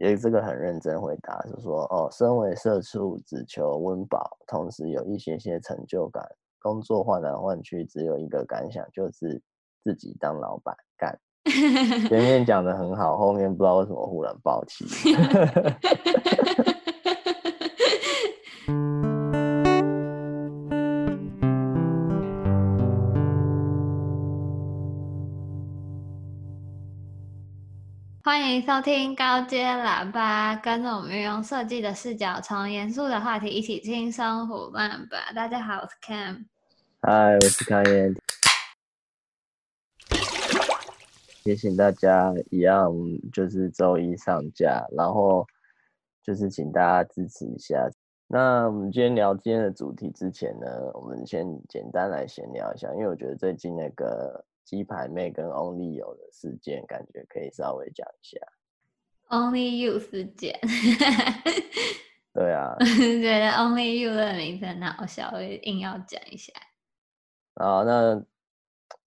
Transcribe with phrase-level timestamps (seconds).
[0.00, 6.26] 也这个很认真回答，是说哦，身为社畜，只求温饱，同时有一些些成就感。
[6.58, 9.40] 工作换来换去，只有一个感想，就是
[9.84, 11.18] 自己当老板干。
[12.08, 14.86] 前面讲的很好，后面不知道为什么忽然爆气。
[28.50, 35.30] 欢迎收听高阶喇叭，跟着我们用设计的视角，从严肃的话题一起轻松胡乱吧。
[35.36, 36.46] 大家好，我是 Cam。
[37.00, 38.12] 嗨，我是康燕。
[41.44, 42.92] 提醒大家，一样
[43.32, 45.46] 就是周一上架，然后
[46.20, 47.88] 就是请大家支持一下。
[48.26, 58.38] 那我们今天聊今天的主题之前呢，我们先简单来闲聊一下，因为我觉得最近那个鸡排妹跟 Only You 的事件，感觉可以稍微讲一下。
[59.28, 60.60] Only You 事件。
[62.32, 62.76] 对啊。
[62.78, 66.52] 觉得 Only You 的名字很好笑，我硬要讲一下。
[67.56, 68.22] 好，那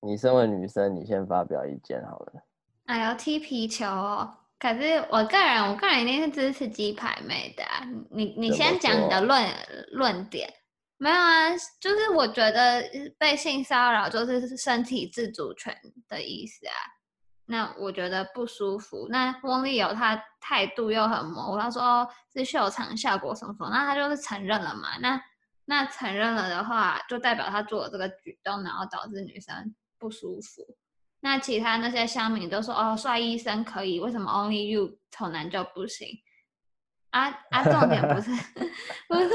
[0.02, 2.44] 你身为女生，你先发表意见好了。
[2.88, 4.36] 哎呦，踢皮球哦！
[4.60, 7.88] 可是我个人，我个人一定是支持鸡排妹的啊。
[8.12, 9.50] 你你先讲你的论
[9.94, 10.54] 论点。
[11.04, 11.50] 没有啊，
[11.82, 12.82] 就是我觉得
[13.18, 16.74] 被性骚扰就是身体自主权的意思啊。
[17.46, 19.06] 那我觉得不舒服。
[19.10, 24.98] 那翁立友他态度又很模糊，他说是秀场效果什么什么，那他就是承认了嘛。
[25.02, 25.22] 那
[25.66, 30.66] 那承认了的话，就代表他做了这个举动，然后导致女生不舒服。
[31.20, 36.08] 那其他那些乡民都说：“哦，帅医生可以，为什么 Only You 丑男就不行？”
[37.14, 38.32] 啊啊，重点不是
[39.08, 39.30] 不是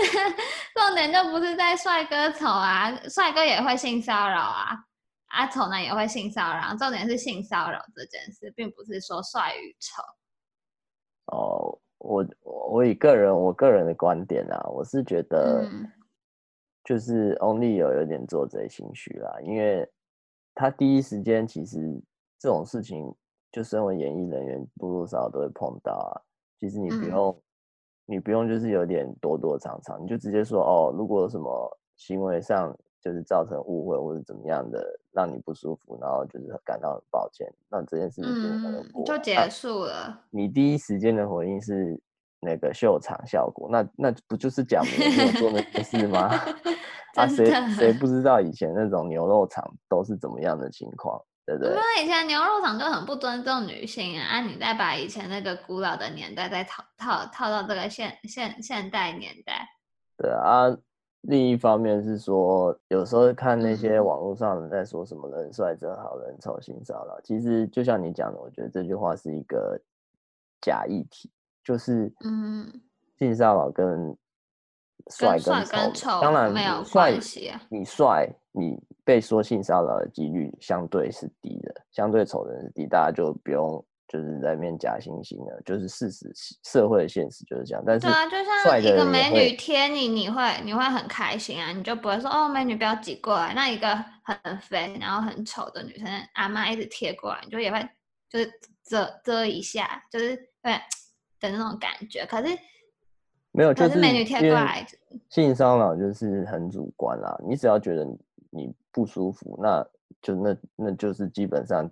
[0.75, 4.85] 重点就不是在帅哥丑啊，帅哥也会性骚扰啊，
[5.29, 10.03] 啊丑男也会性骚扰，重点是性骚扰这件事，并不是说帅与丑。
[11.33, 15.63] 哦，我我以个人我个人的观点啊，我是觉得。
[15.71, 15.91] 嗯
[16.85, 19.87] 就是 Only 有有点做贼心虚啦，因为
[20.55, 21.77] 他第一时间其实
[22.39, 23.15] 这种事情，
[23.53, 26.17] 就身为演艺人员，多多少少都会碰到啊。
[26.59, 27.43] 其实你不用，嗯、
[28.11, 34.83] 你不用就是有点躲躲藏藏，你就直接说哦，如果有什么行为上就是造成误会或者怎么样的
[35.13, 40.21] 让你不舒服，然后就是感到很抱歉，那这件事情就结束了、啊。
[40.31, 42.01] 你第一时间的回应是。
[42.41, 46.31] 那个秀场效果，那那不就是讲没有做那件事吗？
[47.19, 51.21] 啊，谁谁不知道以前那种牛肉场都是怎么样的情况，
[51.57, 54.27] 对不以前牛肉厂就很不尊重女性啊！
[54.27, 59.69] 啊，你再把以前那个古老的年代再套套套到这个现现现代年代，
[60.17, 60.77] 对啊。
[61.23, 69.79] 另一方面是说，有时候看那些网络上人在说什么“人帅真好，人丑性骚扰”，其实就像你讲的，我觉得这句话是一个
[70.61, 71.29] 假议题。
[71.65, 72.73] 就是，嗯，
[73.19, 74.17] 性骚扰跟
[75.11, 77.61] 帅跟丑，当然没有关系啊。
[77.69, 86.31] 你帅，你被说性骚扰的几率相对是低的，相对丑的人是低，大家就不用就是在那边假惺惺的，就是事实，
[86.63, 87.83] 社会的现实就是这样。
[87.87, 93.55] 但是，对啊，就像一个美女贴你，你会你会很开心啊，你就不会说哦，美女不要挤过来。
[93.55, 93.89] 那一个
[94.23, 97.81] 很肥然后很丑的女生，阿妈一直贴过来，你就也会
[98.29, 98.53] 就是
[98.85, 100.73] 遮遮一下，就是对。
[101.41, 102.49] 的那种感觉，可是
[103.53, 104.85] 没有，就是美女贴过来。
[105.31, 108.05] 性骚扰就是很主观啦，你只要觉得
[108.51, 109.87] 你不舒服，那
[110.21, 111.89] 就那那就是基本上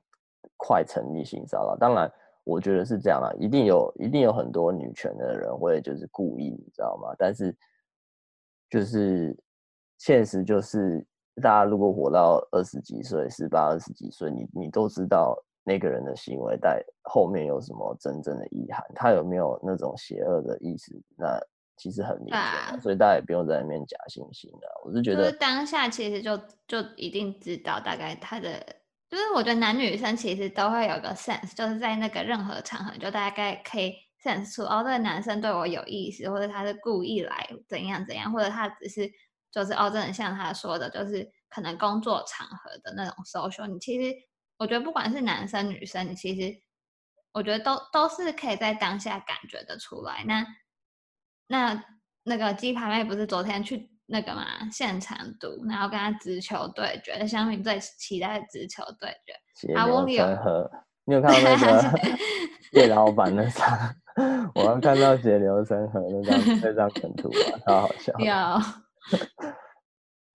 [0.57, 1.77] 快成立性骚扰。
[1.77, 2.11] 当然，
[2.45, 7.15] 我觉得是这样啦，一定有一定有很多女权的人会就是故意，你知道吗？
[7.19, 7.57] 但是
[8.71, 9.37] 就是
[9.99, 11.07] 现实就是，
[11.43, 15.37] 大家如果活到二十几岁、十八、二十几岁，你你都知道。
[15.69, 18.87] 那个人的行为在后面有什么真正的遗憾？
[18.95, 20.95] 他有没有那种邪恶的意思？
[21.17, 21.37] 那
[21.77, 24.67] 其实很明显，啊，所以大家也不用在那边假惺惺的。
[24.85, 28.59] 我是觉得，就是当下其实就就一定知道大概他的，
[29.09, 39.11] 就是我觉得男女生其实都会有个 sense，就是在那个任何场合就大概可以 sense 出哦，这个男生对我有意思，或者他是故意来怎样怎样，或者他只是
[39.51, 44.15] 就是哦，真的像他说的，就是可能工作场合的那种 social，你其实。
[44.59, 46.59] 我觉得不管是男生女生，你其实
[47.33, 50.25] 我觉得都都是可以在当下感觉得出来。
[50.27, 50.43] 那
[51.49, 51.85] 那
[52.25, 59.75] 那个鸡排妹不是昨天去那个嘛现场读，然后跟他直球对决，乡民最期待的直球对决。
[59.75, 60.25] 啊，我有，
[61.05, 61.99] 你有看到那个
[62.73, 63.95] 叶老板那张？
[64.55, 68.13] 我刚看到血流成河那张那张梗图啊，超好笑。
[68.19, 68.33] 有。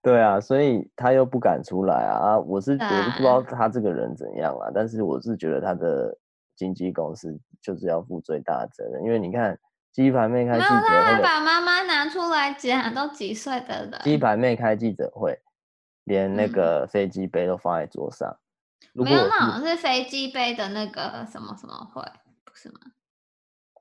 [0.03, 2.31] 对啊，所以他又不敢出来啊！
[2.31, 6.17] 啊，我是我是不知道他这个人怎样啊，但是我是觉得他的
[6.55, 9.55] 经纪公司就是要负最大的责任，因为你看
[9.91, 13.99] 鸡排妹开记者会，把妈妈拿出来讲，都几岁的人？
[14.03, 15.37] 鸡排妹开记者会，
[16.05, 18.29] 连那个飞机杯都放在桌上。
[18.95, 22.01] 嗯、没有，那好像是飞机杯的那个什么什么会，
[22.45, 22.79] 不是吗？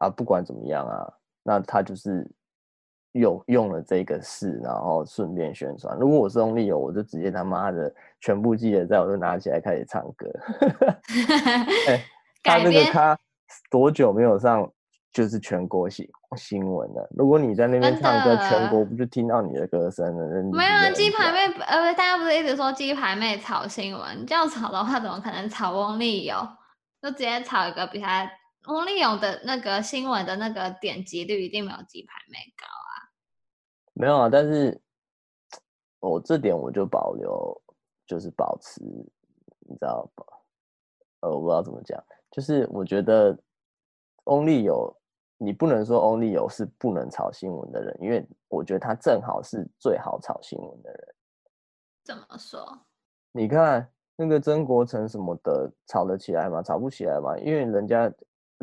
[0.00, 1.12] 啊，不管怎么样啊，
[1.42, 2.28] 那他就是
[3.12, 5.96] 有用了这个事，然后顺便宣传。
[5.98, 10.28] 如果我是翁立友，我就直接他妈的全部记得在，我就拿起来开始唱歌。
[11.86, 12.04] 欸、
[12.42, 13.18] 他那个他
[13.70, 14.70] 多久没有上
[15.12, 17.08] 就是全国新新闻了？
[17.16, 20.42] 如果你在那边唱歌，全国不就听到你的歌声了？
[20.52, 24.26] 没有啊，鸡排妹，呃，大家不是一直说鸡排妹炒新闻？
[24.26, 26.36] 这样炒的话，怎么可能炒翁立友？
[27.02, 28.30] 就直接炒一个比他。
[28.66, 32.92] 翁立友的那个新闻的那个点击率一定没有鸡排妹高啊，
[33.94, 34.78] 没有啊，但是
[35.98, 37.62] 我、哦、这点我就保留，
[38.06, 40.26] 就是保持，你知道吧？
[41.20, 41.98] 呃，我不知道怎么讲，
[42.30, 43.36] 就是我觉得
[44.24, 44.94] 翁立友，
[45.42, 51.14] 你不能说翁立友是不能炒新闻的人，因为我觉得他正好是最好炒新闻的人。
[52.04, 52.78] 怎么说？
[53.32, 56.62] 你看那个曾国成什么的，炒得起来吗？
[56.62, 57.38] 炒不起来吗？
[57.38, 58.12] 因为人家。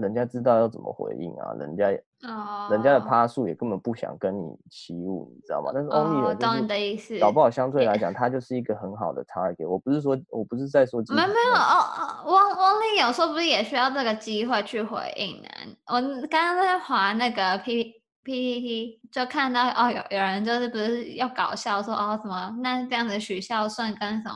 [0.01, 1.87] 人家知道要怎么回应啊，人家
[2.27, 2.71] ，oh.
[2.71, 5.71] 人家的趴数也根本不想跟你起舞，你知道吗？
[5.73, 9.67] 但是翁立友就是搞不好相对来讲，他就是一个很好的 target。
[9.67, 15.49] 我不是说，我不是在说，没有没有哦，翁翁立友说不是也需要这个机会去回应呢？
[15.87, 17.97] 我刚刚在划那个 P。
[18.27, 24.35] PPT 就看到哦，有有人就是不是要搞笑说哦什么，那这样子许效舜跟什么？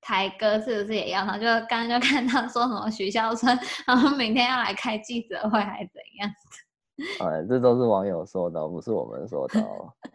[0.00, 1.24] 台哥是不是也要？
[1.24, 6.30] 然后就刚刚就看到说什么徐孝春，然后明天要来开记者会还是怎样？
[7.20, 9.60] 哎，这都是网友说的，不是我们说的，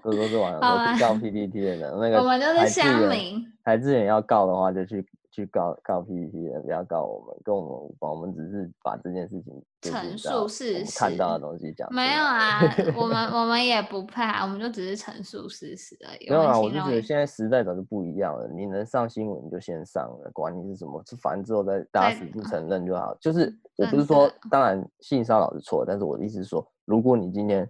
[0.03, 1.91] 这都是网友说告 PPT 的人。
[1.99, 5.05] 那个我们就是乡民，台志远要告的话就去。
[5.35, 8.09] 去告告 PPT 的，不要告我们，跟我们无关。
[8.09, 11.93] 我们只是把这件事情陈述事实，看到的东西讲。
[11.93, 12.61] 没有啊，
[12.95, 16.29] 我们我们也不怕，我们就只是陈述事实而已。
[16.29, 18.47] 没有啊，我就觉得现在时代早就不一样了。
[18.47, 23.13] 你能上新闻你就先上了，管你是什么，反正之后再打死不承认就好。
[23.19, 27.69] 就是我不是说，当然性骚扰是错，但是我的意思是说，如果你今天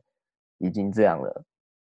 [0.60, 1.44] 已经这样了，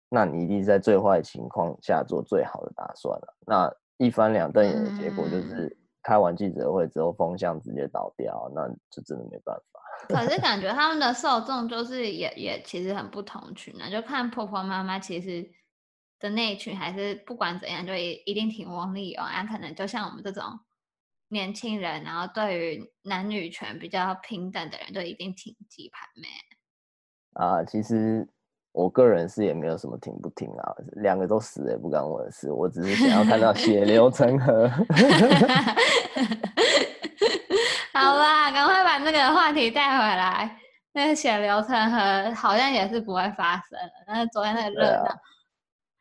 [0.10, 3.36] 那你一定是在最坏情况下做最好的打算了。
[3.46, 9.80] 那一翻两瞪眼的结果就是，开完记者会之后风向直接倒掉，那就真的没办法。
[10.08, 15.52] 可是感觉他们的受众就是也也其实很不同群呢，就看婆婆妈妈其实
[16.18, 20.44] 的那一群还是不管怎样就一一定挺翁立友啊，可能就像我们这种
[21.28, 26.28] 年轻人，然后对于男女权比较平等的人，就一定挺鸡排妹
[27.34, 27.66] 啊。
[27.66, 28.26] 其实。
[28.80, 34.66] 我个人是也没有什么听不听啊，两个都死也不干我的事，我只是想要看到血流成河。
[37.94, 40.58] 好啦，赶快把那个话题带回来。
[40.94, 45.04] 那个血流成河好像也是不会发生的，但是昨天那个热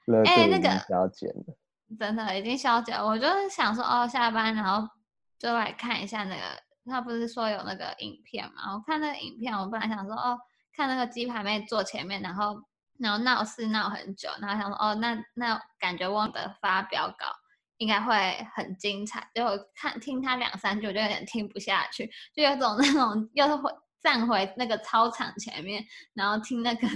[0.07, 1.57] 闹，哎、啊欸，那个消减了，
[1.99, 2.97] 真的已经消减。
[2.97, 4.89] 我就是想说，哦，下班然后
[5.37, 6.43] 就来看一下那个，
[6.87, 8.75] 他不是说有那个影片嘛？
[8.75, 10.39] 我看那个影片，我本来想说，哦。
[10.77, 12.63] 看那个鸡排妹坐前面，然后
[12.99, 17.27] 然后闹事闹很久，然后想说哦，那那感觉翁的发表稿
[17.77, 19.29] 应该会很精彩。
[19.35, 25.85] 就看听他两三句，我就有点听不下去，就有种那种又是回站回那个操场前面，
[26.15, 26.87] 然后听那个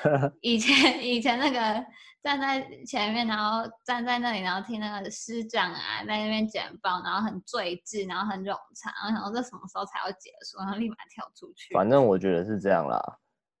[0.40, 1.84] 以前以前那个
[2.22, 11.72] 站在前面，然后站在那里，然后听那个师长啊在那边简报，然后很醉字，然后很冗长，然后想说这什么时候才要结束，然后立马跳出去。
[11.74, 13.00] 反正我觉得是这样啦。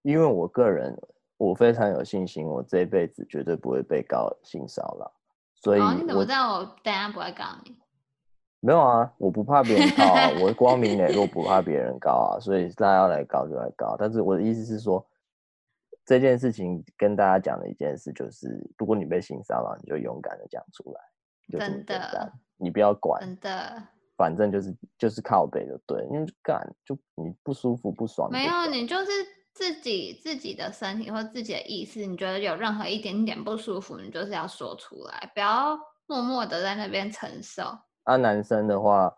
[0.02, 0.96] 因为我个人，
[1.38, 5.12] 我非常有信心，我这一辈子绝对不会被告性骚扰，
[5.54, 7.76] 所以、哦、你怎么知道我等下不会告你？
[8.60, 13.96] 没有啊，我不怕别人告啊，我 光明磊落，不怕别人告啊，所以大家要来告就来告。
[13.98, 15.06] 但是我的意思是说，
[16.06, 23.82] 这件事情跟大家讲的一件事就是，如果你被性骚扰，你就勇敢的讲出来，真的，你不要管，真的，
[24.16, 29.10] 反正就是就是靠背就对，因为干就你不舒服不爽，没有你就是。
[29.56, 35.74] 自己自己的身体或自己的意思，你觉得有任何一点点不舒服，你就是要说出来，不要
[36.06, 37.62] 默默的在那边承受。
[38.04, 39.10] 啊，男生的话，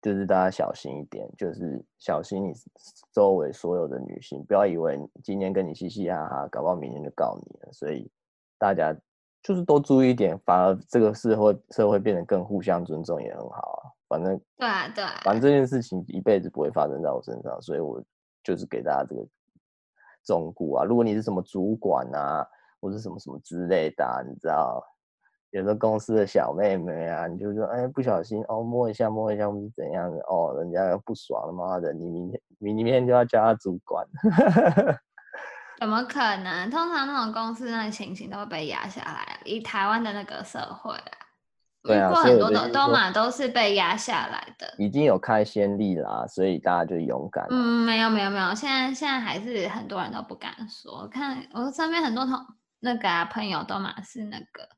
[0.00, 2.54] 就是大家小心一点，就是小心你
[3.12, 7.70] 周围所有的女性，不要以为今天跟你嘻嘻哈哈，搞不好明天就告你了。
[7.70, 8.10] 所以
[8.58, 8.96] 大家
[9.42, 13.92] 就是多注意一点，反而这个社会社会变得更互相尊重也很好啊。
[14.08, 18.02] 反正对啊对啊，反正这件事情一辈子不会发生在我身上，所以我
[18.42, 19.22] 就是给大家这个。
[20.24, 22.46] 忠告啊，如果你是什么主管啊，
[22.80, 24.82] 或者什么什么之类的，你知道，
[25.50, 34.06] 有的公司的小妹妹啊，你就说，哎，不小心哦，摸一下摸一下，或是怎样的哦，人家又不爽了，妈的，你明天明天就要叫他主管。
[35.78, 36.70] 怎么可能？
[36.70, 39.40] 通常那种公司那情形都会被压下来。
[39.44, 41.18] 以台湾的那个社会啊，
[41.84, 44.72] 对啊，过很多的都嘛都是被压下来的。
[44.78, 47.46] 已经有开先例啦，所以大家就勇敢。
[47.50, 51.00] 嗯，没有没有没有，现在现在还是很多人都不敢说。
[51.00, 52.38] 我看我身边很多同
[52.80, 54.68] 那个啊朋友都嘛是那个，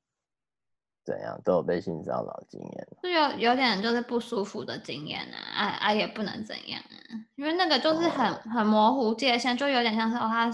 [1.05, 10.51] 怎样都有被性骚扰经验，就有有点就是不舒服的经验啊啊啊，也不能怎样啊，因为那个就是很、哦、很模糊界限，就有点像是哦他。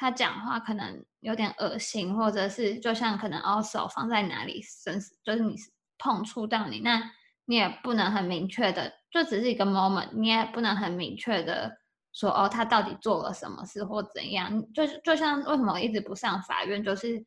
[0.00, 5.54] 他讲话可能有点恶心，或者是就像可能哦手放在哪里，身就是你
[5.98, 7.12] 碰触到你，那
[7.44, 11.70] 你也不能很明确的，就只是一个 moment，你也不能很明确的
[12.14, 17.22] 说哦他到底做了什么事或怎样，就就像为什么一直不上法院，就是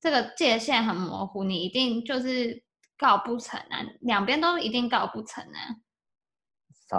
[0.00, 2.62] 这个界限很模糊，你一定就是
[2.96, 5.74] 告不成啊，两边都一定告不成啊。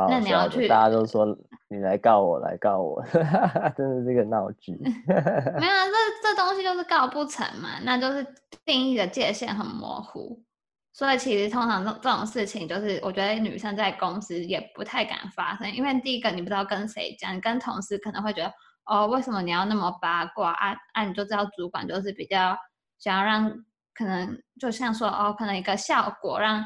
[0.09, 1.25] 那你要去，大家都说
[1.69, 3.03] 你来告我，来告我，
[3.77, 4.73] 真的是个闹剧。
[4.81, 8.25] 没有啊，这这东西就是告不成嘛，那就是
[8.65, 10.41] 定义的界限很模糊。
[10.91, 18.51] 所以其实通常这这种事情，就是我觉得女生在公司也不太敢发生，因为第一个你不知道跟谁讲，你跟同事可能会觉得
[18.85, 20.75] 哦，为什么你要那么八卦啊？
[20.93, 22.57] 啊，你就知道主管就是比较
[22.99, 23.51] 想要让
[23.93, 26.63] 可能就像说哦，可能一个效果让。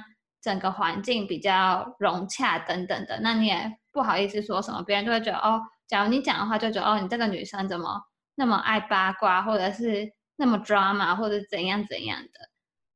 [0.47, 8.01] 整个环境比较融洽等等的，那你也不好意思说什么，别人就会觉得哦，假如你讲的话，就觉得哦，你这个女生怎么
[8.35, 12.49] 那么爱八卦，或者是那么 drama，或者怎样怎样的。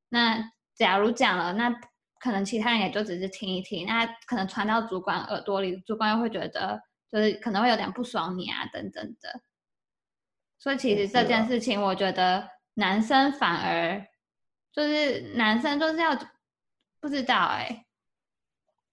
[0.08, 1.75] 那假如讲了，那
[2.22, 6.81] 可能其他人也就只是听一听，那可能传到主管耳朵里，主管又会觉得
[7.12, 9.41] 就是可能会有点不爽你啊等等的。
[10.58, 14.08] 所以其实这件事情，我觉得男生反而
[14.72, 16.17] 就是男生就是要。
[17.01, 17.86] 不知道哎、欸，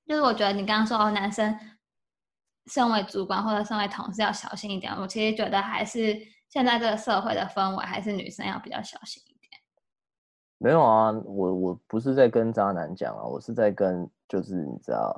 [0.06, 1.56] 就是我觉得你刚刚说哦，男生
[2.66, 4.90] 身为主管或者身为同事要小心一点。
[4.94, 9.60] 我其实觉得还是现在这个社会的氛围，还是女生要比较小心一点。
[10.56, 15.14] 没有啊，我我不是在跟渣男讲啊，我是在跟就是你知道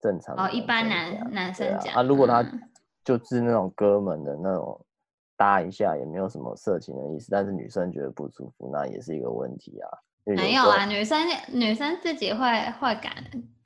[0.00, 2.42] 正常的哦，一般男男生讲啊，啊，如果他
[3.04, 4.84] 就是那种哥们的那种
[5.36, 9.88] 搭一下，也没有什么色情的意思，但是女生觉得不舒服，那也是一个问题啊。
[10.24, 12.38] 没有啊，女生女生自己会
[12.80, 13.12] 会感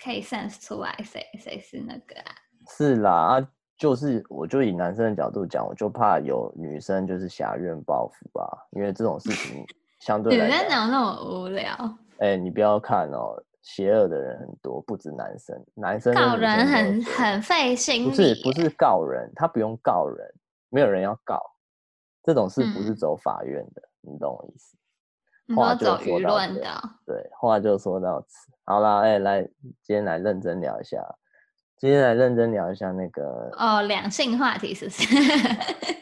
[0.03, 2.33] 可以 sense 出来谁谁是那个啊。
[2.69, 9.65] 是啦，啊，就是我就以男生的角度讲，我就怕有女生就是挟怨报复吧，因为这种事情
[10.01, 11.73] 相对来，女生哪有那么无聊？
[12.19, 18.09] 哎、欸，你不要看哦，邪恶的人很多，不止男生，男生告人很很费心。
[18.09, 20.27] 不是不是告人，他不用告人，
[20.71, 21.39] 没有人要告，
[22.23, 24.77] 这种事不是走法院的，嗯、你懂我意思？
[25.55, 26.61] 话就说到这，
[27.07, 28.51] 对，话就说到此。
[28.65, 29.43] 好啦，哎、欸，来，
[29.83, 31.01] 今天来认真聊一下，
[31.79, 35.07] 今天来认真聊一下那个哦，两性话题是不是？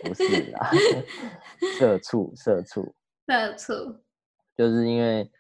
[0.05, 0.71] 不是啦，
[1.79, 2.95] 社畜，社畜，
[3.29, 3.97] 社畜，
[4.57, 5.31] 就是因为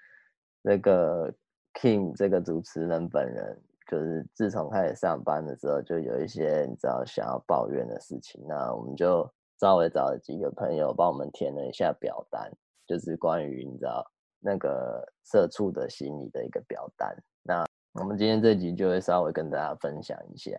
[0.60, 1.32] 那个
[1.74, 9.26] Kim 这个主持人本人，就是自从开始上班的时候，就有一些你知道想要抱怨的事情，那我们就
[9.60, 12.50] 稍微找了几个朋友帮我们填了一下表单。
[12.86, 14.04] 就是关于你知道
[14.40, 17.64] 那个社畜的心理的一个表单，那
[17.94, 20.50] 我们今天这集就会稍微跟大家分享一下。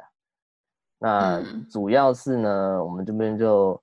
[0.97, 3.79] 那主要是呢，我们这边就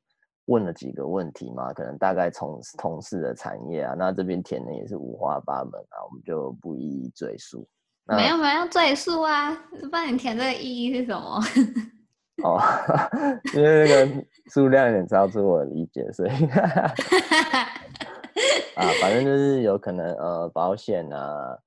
[0.47, 7.69] 问了几个问题嘛，可能大概从同事的产业啊，那这边填的也是五花八门啊，我们就不一一赘述。
[8.07, 9.57] 没有没有赘述啊，
[9.93, 11.41] 帮你填这个意义是什么？
[12.43, 12.59] 哦，
[13.55, 16.31] 因为那个数量有点超出我的理解，所以。
[18.75, 21.59] 啊，反正就是有可能呃，保险啊、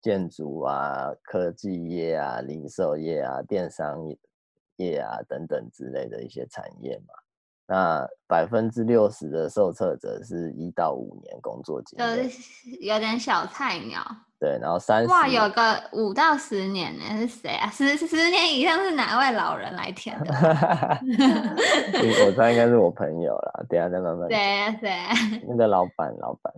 [0.00, 3.98] 建筑啊、科技业啊、零售业啊、电商
[4.76, 7.14] 业啊等等之类的一些产业嘛。
[7.66, 14.04] 那百分之六十的受测者是一到五年工作经验，就是有点小菜鸟。
[14.44, 17.70] 对，然后三十哇，有个五到十年呢，是谁啊？
[17.70, 20.34] 十十年以上是哪位老人来填的？
[22.26, 24.28] 我猜应该是我朋友啦，等下再慢慢。
[24.28, 24.76] 谁啊？
[24.78, 25.14] 谁啊？
[25.48, 26.52] 那个老板，老板。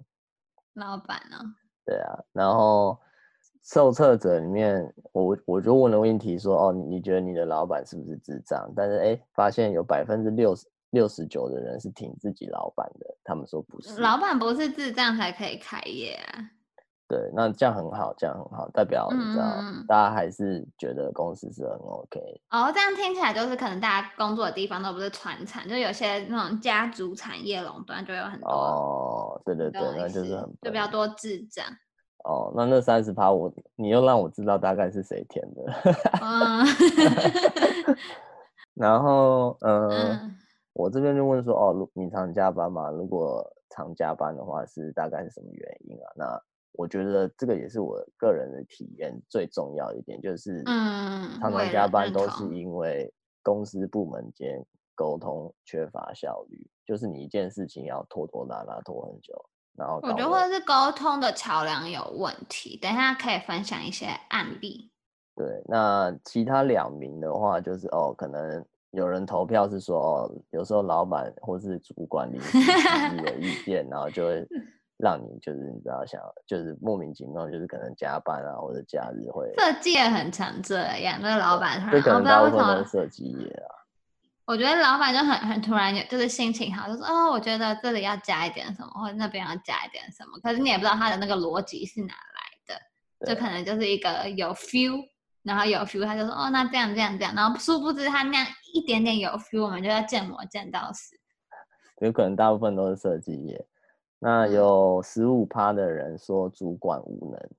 [0.75, 1.47] 老板呢、哦？
[1.85, 2.99] 对啊，然后
[3.63, 8.69] 受测者里面，我我就问了问题说，哦，你觉得你的老板是不是智障？
[8.75, 14.01] 但是哎，发现有百分之六十六十九的人是挺自己老板的，他们说不是。
[14.01, 16.51] 老板不是智障才可以开业啊。
[17.09, 22.21] 对，那这样很好，这样很好，代表你知道，嗯、大家还是觉得公司是很 OK。
[22.51, 28.51] 哦，这样听起来就是可能大家工作的地方都不是传产，就有些那种家族产业垄断，就有很多。
[28.51, 31.65] 哦，对对对，那就是很就比较多智障。
[32.25, 35.63] 哦，那那三十趴我，你又让我知道大概是谁填的。
[36.21, 36.67] 嗯。
[38.75, 40.37] 然后， 呃、嗯，
[40.73, 42.91] 我这边就问说，哦，你常加班吗？
[42.91, 46.13] 如果常加班的话，是大概是什么原因啊？
[46.17, 46.43] 那
[46.77, 54.65] 我觉得这个也是我个人的体验最重要一点，就是，嗯，常常加班都是因为公司部门间
[54.95, 59.35] 沟通缺乏效率，就是你一件事情要拖拖拉拉拖很久。
[59.77, 64.91] 然后我觉得或者是沟通的桥梁有问题，等一下可以分享一些案例。
[65.35, 74.49] 对，那其他两名的话，就是哦，可能有人投票是说哦，有时候老板或是主管临时提的意见，然后就会
[74.99, 79.53] 让你就是你知道想就是莫名其妙，就是可能加班啊或者假日会。
[79.59, 83.69] 设计也很常这样，那个老板他这可能大部分都是设计业啊。
[84.47, 90.39] 我觉得老板就很很突然，就是心情好，就说哦，我觉得这里要加一点什么，或者那边要加一点什么。
[90.41, 95.03] 可是你也不知道他的那个逻辑是哪来的，就可能就是一个有 feel，
[95.43, 101.17] 然后有 feel，他就说哦，那这样这样这样，然后殊不知他那样一点点有 feel，我们就要见模见到死。
[101.99, 103.67] 有可能大部分都是设计业，
[104.19, 107.51] 那有十五趴的人说主管无能，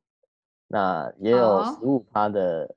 [0.67, 2.73] 那也有十五趴的。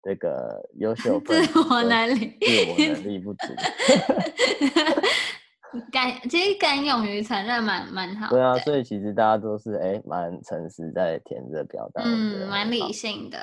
[0.00, 3.40] 这个优秀 分自我能力，自我能力不足。
[5.90, 8.30] 敢，其实敢勇于承认蛮蛮好。
[8.30, 13.38] 对啊，所以其实大家都是哎，蛮诚实在填这个表单，嗯，蛮理性的。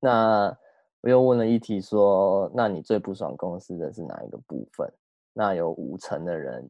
[0.00, 0.56] 那
[1.02, 4.90] 我又问了一题说，那你最不爽公司的是哪一个部分？
[5.34, 6.68] 那有五成的人，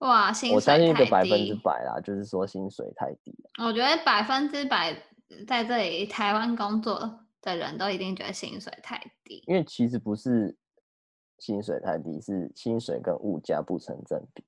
[0.00, 3.34] 哇，薪水我相信一个百分之百啦，就是说薪水太低。
[3.58, 4.94] 我觉得百分之百
[5.46, 7.20] 在这里台湾工作。
[7.42, 10.54] 的人都一定觉得薪水太低，因为其实不是
[11.38, 14.44] 薪水太低，是薪水跟物价不成正比。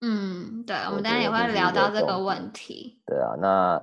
[0.00, 3.00] 嗯，对，我们等下也会聊到这个问题。
[3.06, 3.80] 对啊，那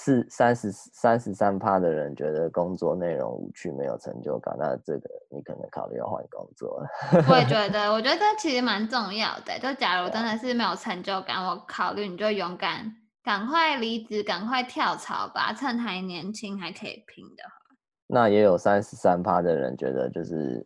[0.00, 6.86] 是三十三十三趴的人觉得工作内容无趣，没有成就感，那这个你可能考虑要换工作了。
[7.28, 9.58] 我也觉得，我觉得这其实蛮重要的。
[9.58, 12.94] 就假如真的是没有成就感，我考虑你就勇敢。
[13.24, 17.76] 赶快离职，赶快跳槽吧，趁还年轻，还可以拼的话。
[18.06, 20.64] 那也有三十三趴的人觉得，就是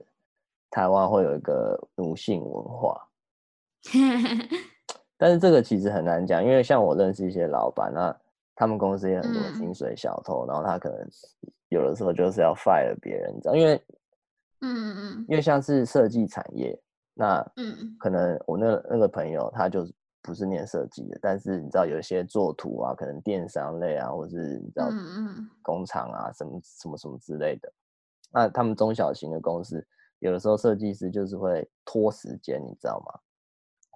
[0.71, 3.09] 台湾会有一个奴性文化。
[5.18, 8.16] 但是这个其实很难讲，因为像我认识一些老板，那
[8.55, 11.09] 他们公司也很多薪水小偷，嗯、然后他可能
[11.69, 13.55] 有的时候就是要 fire 别人，你知道？
[13.55, 13.75] 因为，
[14.61, 16.79] 嗯嗯嗯，因为像是设计产业，
[17.15, 19.95] 那嗯，可能我那那个朋友他就是。
[20.25, 24.88] 不是念设计的，但是你知道有一些做图啊，可能电商类啊，或是你知道
[25.62, 27.73] 工厂啊，什么什么什么之类的。
[28.31, 29.85] 那他们中小型的公司，
[30.21, 33.21] 有的时候设计师就是会拖时间，你知道吗？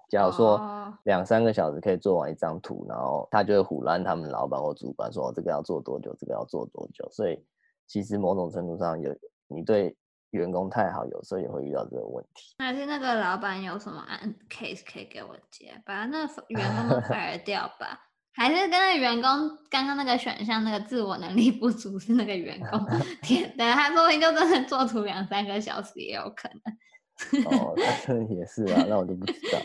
[0.07, 0.59] 假如说
[1.03, 7.07] 两三个小时可以做完一张图，然后他就会胡乱他们老板或主管说这个要做多久，这个要做多久。
[7.11, 7.43] 所以
[7.87, 9.15] 其实某种程度上有
[9.47, 9.95] 你对。
[10.31, 12.53] 员工太好，有时候也会遇到这个问题。
[12.59, 17.97] 还是那个老板有什么案 case 可以给我接，把那个员工都 fire 掉吧？
[18.33, 19.31] 还是跟那员工
[19.69, 22.77] 刚刚那个选项，那个自我能力不足是那个员工
[23.23, 23.63] 填的？
[23.71, 27.45] 他说不定就真的做图两三个小时也有可能。
[27.45, 27.73] 哦，
[28.07, 29.59] 那也是啊，那我就不知道。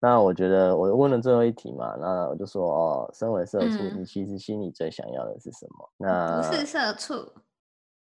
[0.00, 5.90] 那我觉得我问了最后一题嘛，那我就说哦，身为社畜，嗯、你其实心里最想要的是什么？
[5.96, 7.14] 那不是社畜。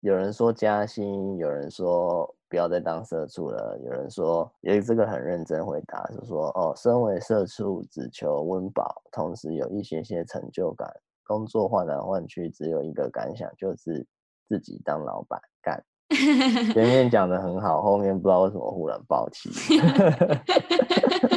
[0.00, 10.92] 有人说加薪，有人说不要再当社畜了，有人说有这个很认真回答，是说哦，身为社畜只求温饱，同时有一些些成就感，
[11.24, 14.06] 工作换来换去只有一个感想，就是
[14.46, 15.82] 自己当老板干。
[16.10, 19.48] 前面讲的很好，后面不知道为什么忽然爆 气。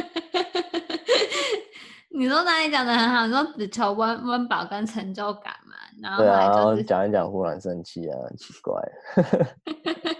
[2.18, 3.26] 你说哪里讲的很好？
[3.28, 5.76] 你说只求温温饱跟成就感嘛。
[6.02, 8.82] 然后对啊，然后讲一讲，忽然生气啊，很奇怪。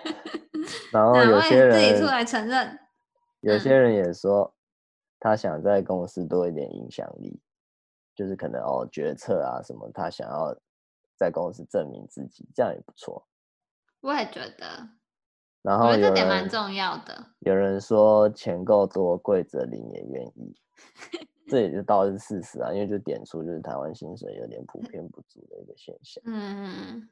[0.93, 2.79] 然后有些人自己出来承认，
[3.41, 4.55] 有些人也说
[5.19, 7.41] 他想在公司多一点影响力，
[8.15, 10.57] 就是可能哦决策啊什么，他想要
[11.17, 13.27] 在公司证明自己，这样也不错。
[14.01, 14.89] 我也觉得，
[15.63, 17.27] 然后这点蛮重要的。
[17.41, 20.57] 有人说钱够多，跪着领也愿意。
[21.49, 26.23] 这也就倒是事实啊，因为就点出就是台湾薪水有点普遍不足的一个现象。
[26.27, 27.09] 嗯，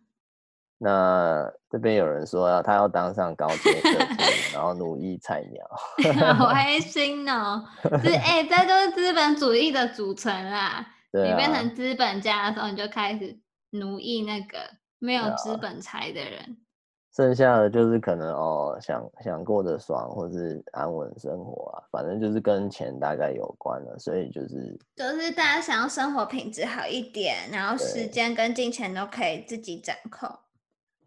[0.79, 5.67] 那这边有人说要他要当上高阶社畜， 然后奴役菜鸟
[6.37, 7.65] 好开心哦！
[7.83, 10.87] 是哎、欸，这就是资本主义的组成啦。
[11.11, 13.39] 对啊，你变成资本家的时候，你就开始
[13.71, 14.59] 奴役那个
[14.99, 16.59] 没有资本财的人。
[17.17, 30.29] 剩下的就是可能哦，想想过得爽，或是安稳生活啊，反正就是跟钱大概有关了，所以就是就是大家想要生活品质好一点，然后时间跟金钱都可以自己掌控。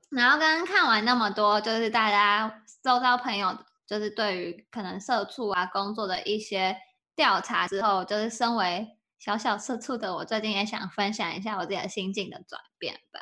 [0.09, 6.75] 然后刚刚看完那么多，就是大家周遭朋友就是对于可能社畜啊工作的一些
[7.15, 13.19] 调查之后，就是身为小小社畜的我，最近也想分享一下我自己的心境的转变吧。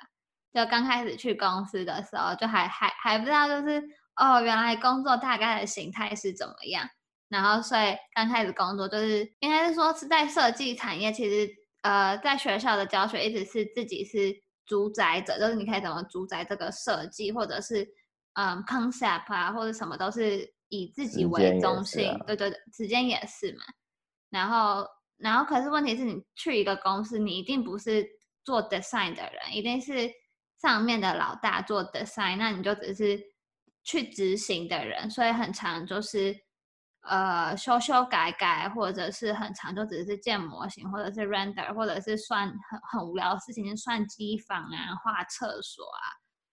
[0.58, 3.80] 就刚开始去公司的时候，就还还还不知道，就是
[4.16, 6.90] 哦，原来工作大概的形态是怎么样。
[7.30, 11.48] 然后，所以刚开始工作就是应该是说是在设计产业，其实
[11.84, 14.34] 呃，在学校的教学一直是自己是
[14.66, 17.88] 主宰者，就是你可以怎么主宰这个设计，或者是
[18.34, 22.10] 嗯 concept 啊，或者什么都是以自己为中心。
[22.10, 23.64] 啊、对对对，时间也是嘛。
[24.32, 28.04] 然后，然后可是问题是你去一个公司，你一定不是
[28.44, 30.10] 做 design 的人，一定是。
[30.62, 33.22] 上面的老大做 design，那你就只是
[33.84, 36.36] 去执行的人，所以很长就是
[37.02, 46.06] 呃修修改改，或者是很长就只是建模型，或者是 render，或者是算很很无聊的事情，算机房啊、画厕所啊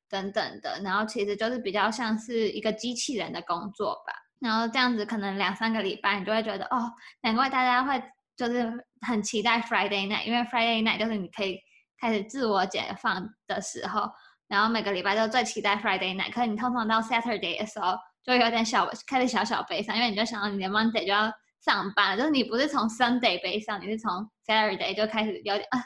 [0.08, 4.12] 等等的，然后其实就是比较像是一个机器人的工作吧。
[4.40, 8.02] 然后这样子可能两三个礼拜，你就会觉得哦，难怪大家会
[8.36, 11.58] 就是很期待 Friday night，因为 Friday night 就是你可以。
[12.00, 14.10] 开始自我解放的时候，
[14.48, 16.32] 然后每个礼拜都最期待 Friday night。
[16.32, 21.32] 可是你通常到 Saturday 的时候，就有点小开始小小悲伤，因为你就想到你的 Monday 就要
[21.64, 25.82] 上班，就是你不是从 Sunday 悲伤，你是从 Saturday 就开始有点啊，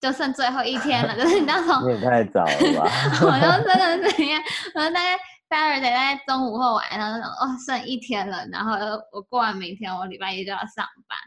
[0.00, 1.88] 就剩最后一天了， 就是你那种。
[1.88, 2.90] 你也太早了吧？
[3.22, 4.40] 我就真的是怎样？
[4.74, 5.16] 我大概
[5.48, 8.72] Saturday 在中午或晚上那种哦，剩一天了，然后
[9.12, 11.18] 我过完明天，我礼拜一就要上班。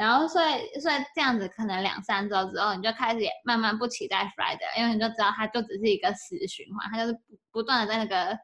[0.00, 7.20] 然后，所以，所以这样子，可能两三周之后，你就开始也慢慢不期待 Friday，因为你就知道它就只是一个死循环，它就是不
[7.52, 8.38] 不断的在那个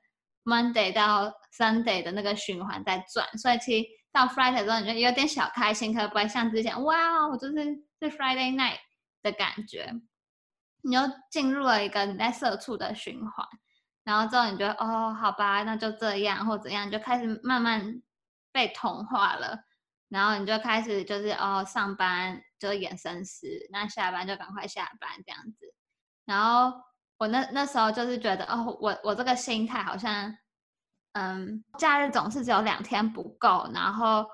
[0.45, 3.27] Monday 到 Sunday 的那个循环在转。
[3.39, 7.55] 所以，其实到 Friday 之后，你就有点小开心，可不会像之前，哇，我就是
[8.03, 8.77] 是 Friday night
[9.23, 9.91] 的感觉。
[10.83, 13.47] 你就进入了一个你在社畜的循环，
[14.05, 18.03] 然后之后你觉得，哦，好吧，那就这样或怎样，就开始慢慢
[18.53, 19.66] 被同化了。
[20.09, 25.67] 然后你就开始就是哦，上班就演生死，那下班就赶快下班这样子。
[26.25, 26.73] 然后
[27.19, 30.37] 我那那时候就是觉得哦，我我这个心态好像，
[31.13, 34.25] 嗯，假日总是只有两天不够，然后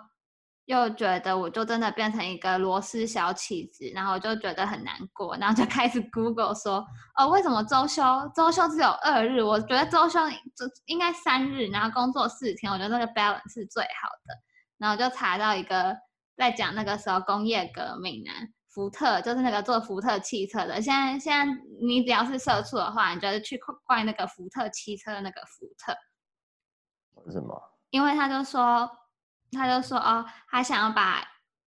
[0.66, 8.02] 又觉得我就真的变成一个螺丝小起子，然后就觉得很难过，然后就开始 Google 说哦，为什么周休
[8.34, 9.42] 周休只有二日？
[9.42, 14.34] 我觉得周休就应该三日，然后工作四天，我觉得那个 balance 是最好的。
[14.82, 15.96] 然后就查到一个
[16.36, 18.34] 在讲那个时候工业革命啊，
[18.68, 20.82] 福特就是那个做福特汽车的。
[20.82, 25.96] 现在现在你只要是社畜的话，你就是去怪那个福特汽车的那个福特。
[27.24, 27.56] 为什么？
[27.90, 28.90] 因为他就说，
[29.52, 31.24] 他就说哦，他想要把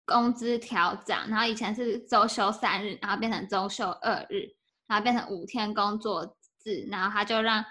[0.05, 4.53] 工资调涨，然后以前是周休三日，然后变成周休二日，
[4.85, 6.25] 然后变成五天工作
[6.59, 7.63] 制，然后他就让。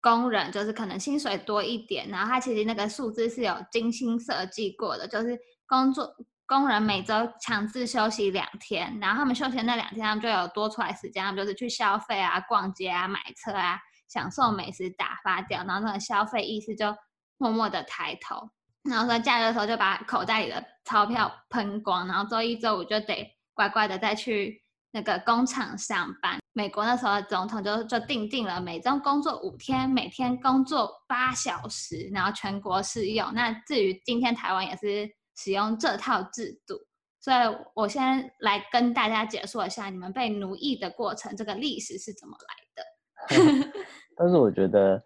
[0.00, 6.14] 工人就是可能薪水多一点，然后他其实那个数字是有精心设计过的，就是工作
[6.46, 16.94] 工人每周强制休息两天，然后他们休息那两天，他们就有多出来时间，他们就是去消费啊、逛街啊、买车啊、享受美食、打发掉，然后那个消费意识就
[17.36, 18.50] 默默的抬头，
[18.84, 24.62] 然后说假日的时候就把口袋里的钞票喷光，然后周一周五就得乖乖的再去。
[24.90, 33.32] 那个工厂上班，美国那时候的总统就就定定了每周工作五天，每天工作八小时，然后全国适用。
[33.32, 36.74] 那至于今天台湾也是使用这套制度，
[37.20, 37.36] 所以
[37.74, 43.72] 我先来跟大家解说一下你们被奴役的过程，这个历史是怎么来的。
[44.18, 45.00] 但是我觉得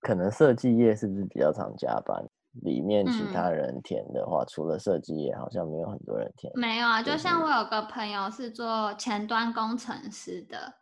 [0.00, 2.16] 可能设计业是不是比较常加班？
[2.62, 6.50] 里面其他人填的话，嗯、除了设计业，好像没有很多人填。
[6.54, 10.72] 没有啊，就像我有个朋友是做前端工程师的，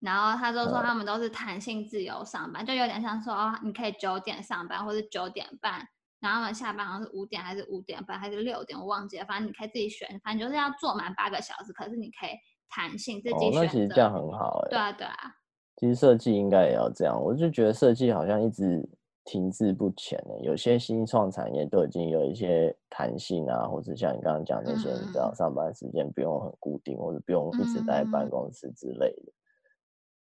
[0.00, 5.74] 然后他就说他们都是弹性自由上班，嗯、就有点像说哦，你可以九点上班或者九点半，
[6.20, 12.30] 然后他们下班好像是五点还是五点半还是六点，我忘记了，反正你可以自己选，反正就是要做满八个小时，可是你可以
[12.68, 13.58] 弹性自己选择。
[13.58, 14.70] 哦，那其实这样很好哎。
[14.70, 15.16] 对啊，对啊。
[15.76, 18.88] 其实设计应该也要这样，我就觉得设计好像一直。
[19.28, 29.32] 停滞不前的，有些新创产业都已经有一些弹性啊，或者像你刚刚讲那些，你知道上班时间不用很固定，或者不用一直待在办公室之类的。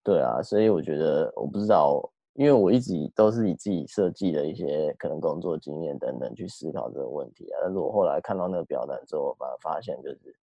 [0.06, 2.00] 对啊，所以我觉得我不知道，
[2.34, 7.58] 因为我一直都是以自己设计的一些可能工作经验等等去思考这个问题啊。
[7.62, 10.36] 但是我后来看到那个表单之后，我反而发现就是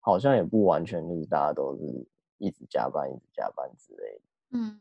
[0.00, 4.58] 好像也不完全就是大家都是一直加班、一直加班之类的。
[4.58, 4.78] 嗯。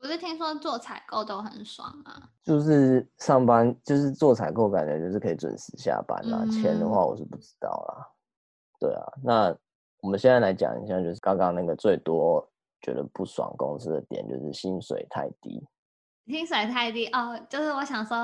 [0.00, 2.30] 不是听说做采购都很爽啊？
[2.44, 6.42] 就是上班就是做采购，感觉就是可以准时下班啦。
[6.44, 8.06] 嗯、钱的话，我是不知道啦。
[8.78, 9.56] 对啊，那
[10.00, 12.48] 我们现在来讲一下，就是刚刚那个最多
[12.80, 15.62] 觉得不爽公司的点，就是薪水太低。
[16.26, 18.16] 薪水太低哦，就是我想说，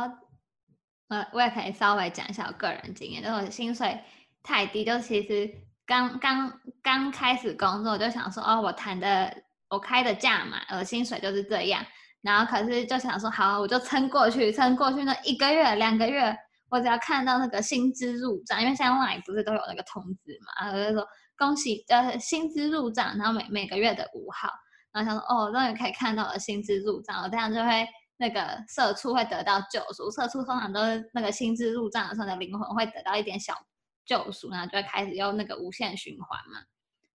[1.08, 3.98] 呃，我也可以稍微讲一下我个人经验，就是我薪水
[4.42, 5.50] 太低，就其实
[5.86, 9.34] 刚刚刚开始工作就想说，哦，我谈的
[9.70, 11.84] 我开的价嘛，呃，薪水就是这样，
[12.20, 16.36] 然后可是就想说，好，我就撑过去，撑过去那一个月两个月。
[16.70, 24.48] 我只要看到那个薪资入账，因为像 LINE 不是都有那个通知嘛，然后就说恭喜呃薪资入账，然后每每个月的五号，
[24.92, 33.54] 然后想说哦终于可以看到了薪资入账，我这样就会那个社畜会得到救赎，社畜通常都是那个薪资入账的时候，的灵魂会得到一点小
[34.04, 36.60] 救赎，然后就会开始用那个无限循环嘛。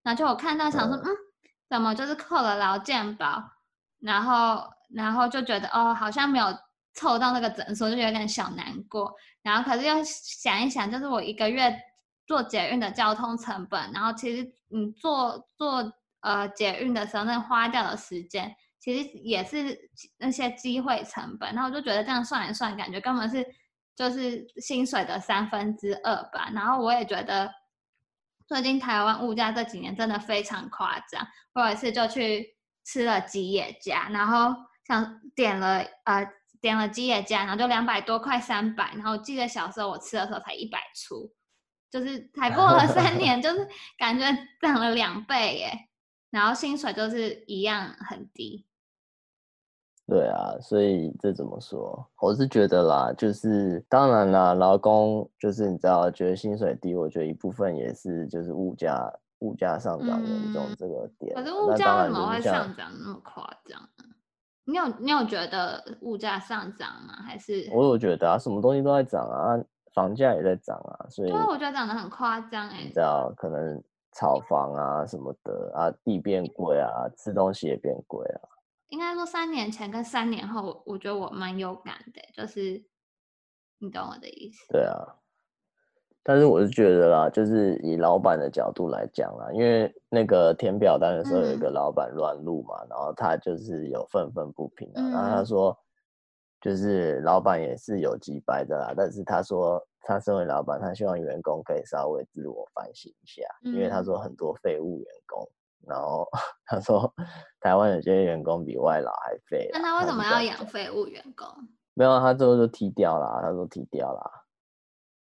[0.04, 1.08] 然后就我看到想说嗯，
[1.70, 3.44] 怎么就是扣了劳健保，
[4.00, 6.46] 然后然后就觉得哦好像没有。
[6.96, 11.74] 凑到那个整数就有点小难过，然后可是又想一想，就是我一个月
[12.30, 19.90] 坐捷运的交通成本，然后其实你坐坐呃捷运的时候，那花掉的时间其实也是
[20.20, 23.44] 那些机会成本，然后我就觉得这样算一算，感觉根本是
[23.96, 26.52] 就是薪水的三分之二吧。
[26.54, 27.52] 然后我也觉得
[28.46, 34.56] 最近台湾物价这几年真的非常夸张，我有一次就去吃了吉野家，然后
[34.88, 36.32] 想点了呃。
[36.62, 41.32] 点了吉野家，然后就两百多块三百，然后记得小时候我吃的时候才一百出，
[41.92, 44.26] 就是 才过了三年，就是感觉
[44.62, 45.72] 涨了两倍耶，
[46.30, 48.66] 然后薪水就是一样很低。
[50.08, 52.10] 对啊，所以这怎么说？
[52.20, 61.36] 我是觉得啦，就是当然啦，劳工就是你知道，觉得薪水低，我觉得一部分也是就是物价物价上涨严重这个点。
[61.36, 63.88] 可是物价为什么会上涨那么夸张？
[64.66, 67.14] 你有你有觉得物价上涨吗？
[67.28, 72.84] 还是我有觉得啊，什么东西都在涨啊，房价也在涨啊，所以对，我觉得涨得很夸张哎。
[72.84, 73.82] 你知道，可能
[74.14, 78.42] 炒房啊什么的啊，地变贵啊，吃东西也变贵啊。
[78.90, 82.84] 应该说三年前跟三年后，我觉得我蛮有感的，就是
[83.78, 84.68] 你懂我的意思。
[84.72, 85.16] 对啊。
[86.22, 95.76] 但是我是觉得啦，就是以老板的角度来讲啦，因为那个填表单的时候有一个老板乱录嘛，嗯、然后他就是有愤愤不平啊，嗯、然后他说，
[96.62, 105.50] 就是老板也是有几百的啦，但是他说他身为老板，他希望员工可以稍微自我反省一下，嗯、因为他说很多废物员工，
[105.88, 106.28] 然后
[106.66, 107.12] 他说
[107.60, 111.48] 台湾有些员工比外劳还废，那他为什么要养废物员工？
[111.94, 114.32] 没有，他最后就踢掉了，他说踢掉了。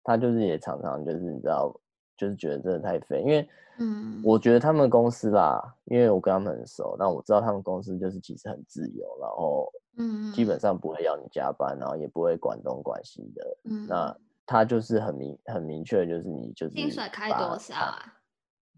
[0.03, 1.73] 他就是也常常就是你知道，
[2.15, 18.13] 就是觉得真的太废，因为，嗯，我觉得他们公司啦，因为我跟他们很熟，那我知道他们公司就是其实很自由，然后，嗯，基本上不会要你加班，然后也不会管东管西的，嗯，那他就是很明很明确，就是你就是薪水开多少啊？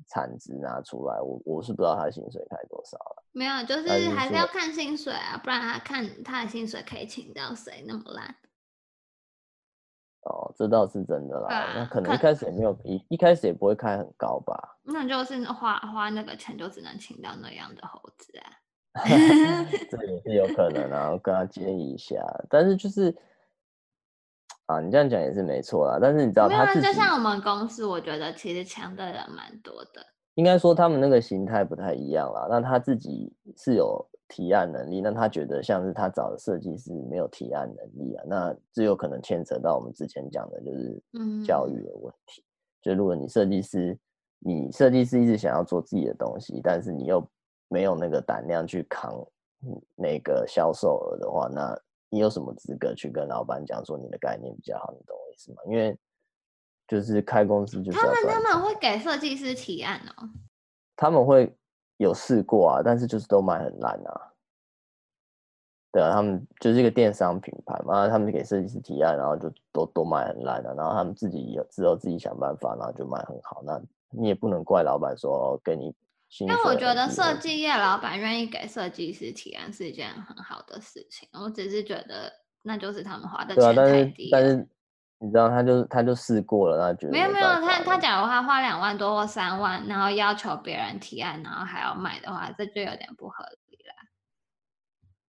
[0.08, 8.36] 产值拿出来，我我是不知道他薪水开多少了，没有，就是还是要看薪水啊，不然他看他的薪水可以请到谁那么烂。
[10.22, 11.48] 哦，这倒是真的啦。
[11.54, 14.78] 啊、那可能一开始也没有一一开始也不会开很高吧。
[14.84, 18.46] 那就是花花那个钱就只能请到那样的猴子啊。
[19.90, 22.16] 这也是有可能啊，我跟他建议一下。
[22.50, 23.16] 但是就是
[24.66, 26.00] 啊，你这样讲也是没错啦。
[26.02, 30.06] 但是你知道他自己，就像我们公司，我觉得其实强的人蛮多的。
[30.36, 32.48] 应该说他们那个形态不太一样啦。
[32.50, 34.08] 那他自己是有。
[34.30, 41.02] 提案能力，那他觉得像是他找的设计师没有提案能力啊，那这有可能牵扯到我们之前讲的，就是
[41.46, 42.42] 教育的问题。
[42.42, 42.46] 嗯、
[42.82, 43.98] 就如果你设计师，
[44.40, 47.26] 你设计师一直想要做自己的东西，但是你又
[47.68, 49.14] 没有那个胆量去扛
[49.96, 54.92] 那个销售额的话，那你有什么资格去跟老板讲说你的概念比较好？
[54.92, 55.62] 你懂我意思吗？
[55.68, 55.98] 因为
[56.88, 60.30] 就是开公司就是，他们他们会给设计师提案哦，
[60.96, 61.56] 他们会。
[62.00, 64.32] 有试过啊，但是就是都卖很烂啊。
[65.92, 70.76] 对啊，他们就是一个电商品牌嘛，他们给设计师提案，然后就都都卖很烂啊。
[70.78, 73.64] 然后他们自己有之后自己想办法，然后就卖很好。
[73.66, 75.92] 那你也不能怪老板说给你。
[76.48, 81.28] 但我觉得设计业老板愿意给设计师提案是一件很好的事情。
[81.32, 82.32] 我只是觉得
[82.64, 84.30] 那就是他们花的钱太低。
[84.30, 84.68] 但是
[85.20, 93.94] 你知道，他就他就试过了，他觉得没有没有，他他假如他花两万多或三万，然后要求别人提案，然后还要卖的话，这就有点不合理了。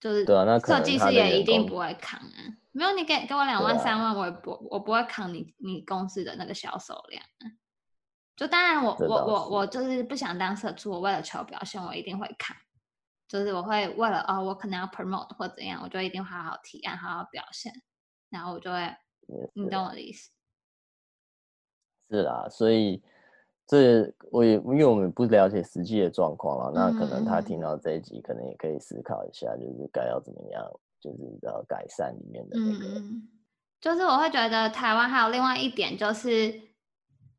[0.00, 2.36] 就是对啊，那设计师也一定不会扛啊。
[2.72, 7.46] 没有，你给给我两万三万，我也不我不会扛你你公司的那个销售量啊。
[8.38, 12.56] 就当然我我我我就是不想当社畜，我为了求表现，我一定会看。
[13.26, 17.72] 就是我会为了哦，我可能要 promote 或怎样，我就一定好好提案，好好表现，
[18.30, 18.96] 然后我就会，
[19.54, 20.30] 你懂我的意思？
[22.08, 23.02] 是啦，所以
[23.66, 30.64] 这我也因为我们不了解实际的状况啊，那可能他听到这一集，可能也可以思考一下，就是该要怎么样，
[31.00, 33.00] 就是要改善里面的那个。
[33.00, 33.28] 嗯，
[33.80, 36.68] 就是我会觉得台湾还有另外一点就是。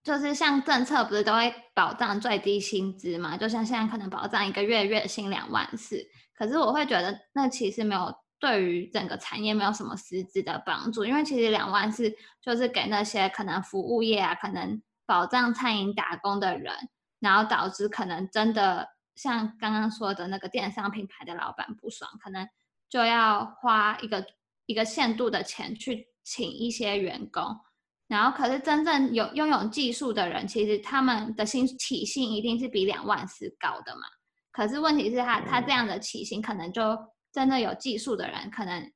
[0.04, 3.38] 就是像政策不是都会保障最低薪资嘛？
[3.38, 6.02] 就像现在可能保障一个月月薪两万四，
[6.34, 12.10] 可是我会觉得那其实没有对于整个产业没有什么实质的帮助，因为其实两万四
[12.42, 16.74] 就是给那些可能服务业啊，可能保障餐饮打工的人，
[17.20, 22.48] 然后导致可能真的像刚刚说的那个电商品牌的老板不爽，可能
[22.90, 24.26] 就要花一个
[24.66, 27.44] 一个限度的钱去请一些员工。
[28.10, 34.02] 然后，可是真正有拥有技术的人，其实他们的薪起薪一定是比两万四高的嘛。
[34.52, 36.98] 可是问题是他，他这样的起薪，可能就
[37.32, 38.92] 真的有技术的人，可能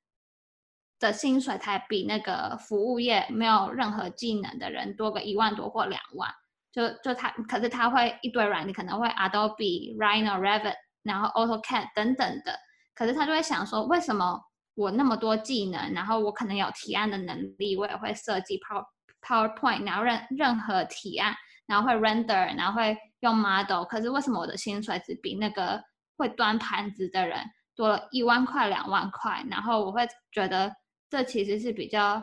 [0.99, 6.27] 的薪水才比那个服务业没有任何技能的人多个一万多或两万。
[6.71, 10.73] 就就他，可是他会一堆软你，可能会 Adobe、Rhino、Revit，
[11.03, 12.57] 然后 AutoCAD 等等的。
[12.95, 14.41] 可是他就会想说，为什么
[14.73, 18.83] 我那么多技能，然后我可能有提案的能力，我也会设计 Power。
[19.23, 21.33] PowerPoint，然后任任何提案，
[21.65, 25.81] 然后会 render，然后会用 model，可是为什么我的薪水只比那个
[26.17, 27.39] 会端盘子的人
[27.73, 29.43] 多了一万块、两万块？
[29.49, 30.75] 然后我会觉得
[31.09, 32.21] 这其实是比较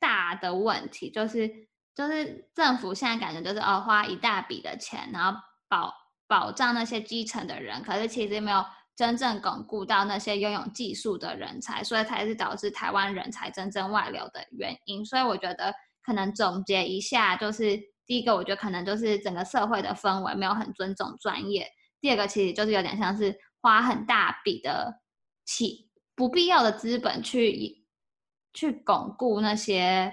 [0.00, 1.48] 大的问题，就是
[1.94, 5.94] 就是政府现在感觉就是哦花一大笔的钱，然后保
[6.26, 8.64] 保障那些基层的人，可是其实没有
[8.96, 15.06] 真正巩固到那些拥有技术的人才，所以才是导致台湾人才真正外流的原因。
[15.06, 15.72] 所以我觉得。
[16.04, 21.66] 可能总结一下，就是第一个，我觉得可能就是整个社会的氛围没有很尊重专业。
[22.00, 25.00] 第二个，其实就是有点像是花很大笔的
[25.44, 27.84] 起不必要的资本去
[28.52, 30.12] 去巩固那些，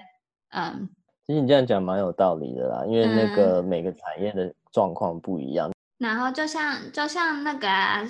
[0.50, 0.88] 嗯。
[1.26, 5.68] 其实你这样讲蛮有道理的啦，因为那个每个产业的状况不一样。
[5.68, 8.02] 嗯、然后就像就像那个、啊、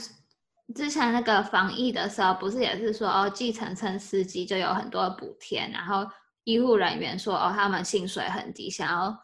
[0.75, 6.07] 之前那个防疫的时候，不是也是说哦，计程车司机就有很多补贴，然后。
[6.45, 9.17] 医护人员说：“哦，他们薪水很低，想要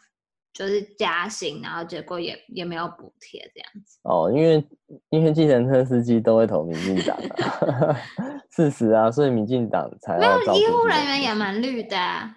[0.53, 4.69] 就是加薪，然后结果也也没有补贴这样子。”哦，因为
[5.11, 7.97] 因为计程车司机都会投民进党啊，
[8.51, 12.37] 事实啊，所以民进党才没有医护人员也蛮绿的啊。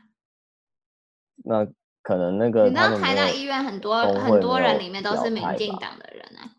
[1.44, 1.66] 那
[2.02, 6.56] 可能那个你知道台大医院很多很多人里面都是民进党的人啊。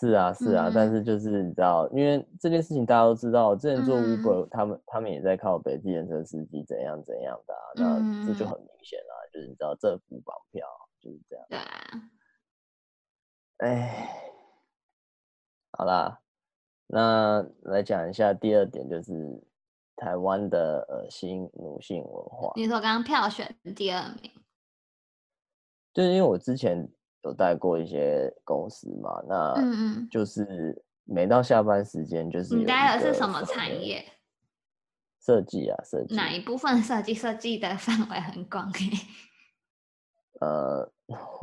[0.00, 10.64] 是啊，是啊，嗯、但是就是你知道，因为这件事情大家都知道，之前做 Uber，、嗯、他们他们也在靠北计程车司机怎样怎样的、啊，嗯、那这就很明显了，就是你知道政府绑票
[11.00, 11.44] 就是这样。
[11.48, 11.64] 对啊。
[13.56, 14.22] 哎，
[15.72, 16.20] 好啦，
[16.86, 19.12] 那来讲一下第二点，就是
[19.96, 22.52] 台湾的恶心奴性文化。
[22.54, 24.30] 你说刚刚票选第二名，
[25.92, 26.88] 就是因为我之前。
[27.24, 29.22] 有带过一些公司嘛？
[29.28, 34.04] 那嗯就是每到下班时间，就是你带的是什么产业？
[35.20, 36.14] 设计啊，设计。
[36.14, 37.12] 哪一部分设计？
[37.12, 38.90] 设计的范围很广诶。
[40.40, 40.90] 呃，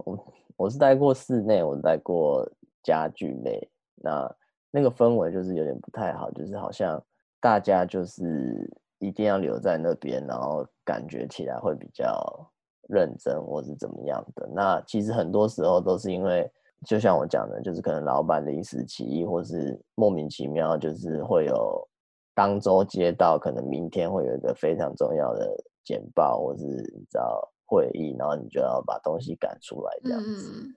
[0.06, 2.50] 我我是带过室内，我带过
[2.82, 3.70] 家具类。
[3.96, 4.36] 那
[4.72, 7.04] 那个氛围就是有点不太好，就是好像
[7.40, 12.52] 大家就是一定要留在那边，然后感觉起来会比较。
[12.88, 16.48] 认真或是怎么样的，那其实很多时候都是因为，
[16.86, 21.88] 就像我讲的，就是可能老板临时起意，或是莫名其妙，就是会有
[22.36, 30.52] 当周接到，可能明天会有一个非常重要的简报，或是你知道会议，然后你就要把东西赶出来这样子。
[30.56, 30.76] 嗯、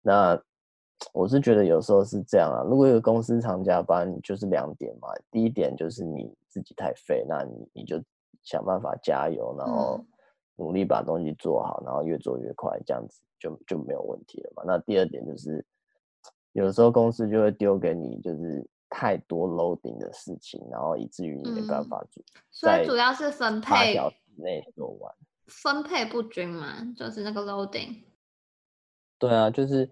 [0.00, 0.42] 那
[1.12, 8.02] 我是觉得有时候是这样啊，如果一个公司常加班，就是两点嘛，第一点就是你自己太废，那你你就
[8.42, 10.00] 想办法加油，然后。
[10.58, 14.62] 努力把东西做好，然后越做越快，这样子就就没有问题了嘛。
[14.66, 15.62] 那第二点就是，
[16.52, 22.22] 有时候公司就会丢给你就是太多 loading 的事情，然后以至于你没办法做。
[22.34, 25.14] 嗯、所以主要是分配八小时内做完，
[25.46, 28.02] 分配不均嘛，就是那个 loading。
[29.18, 29.90] 对啊，就是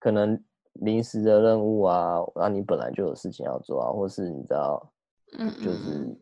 [0.00, 4.92] 可能临时的任务啊，那你本来就有事情要做啊，或是你知道，
[5.38, 6.18] 嗯，就是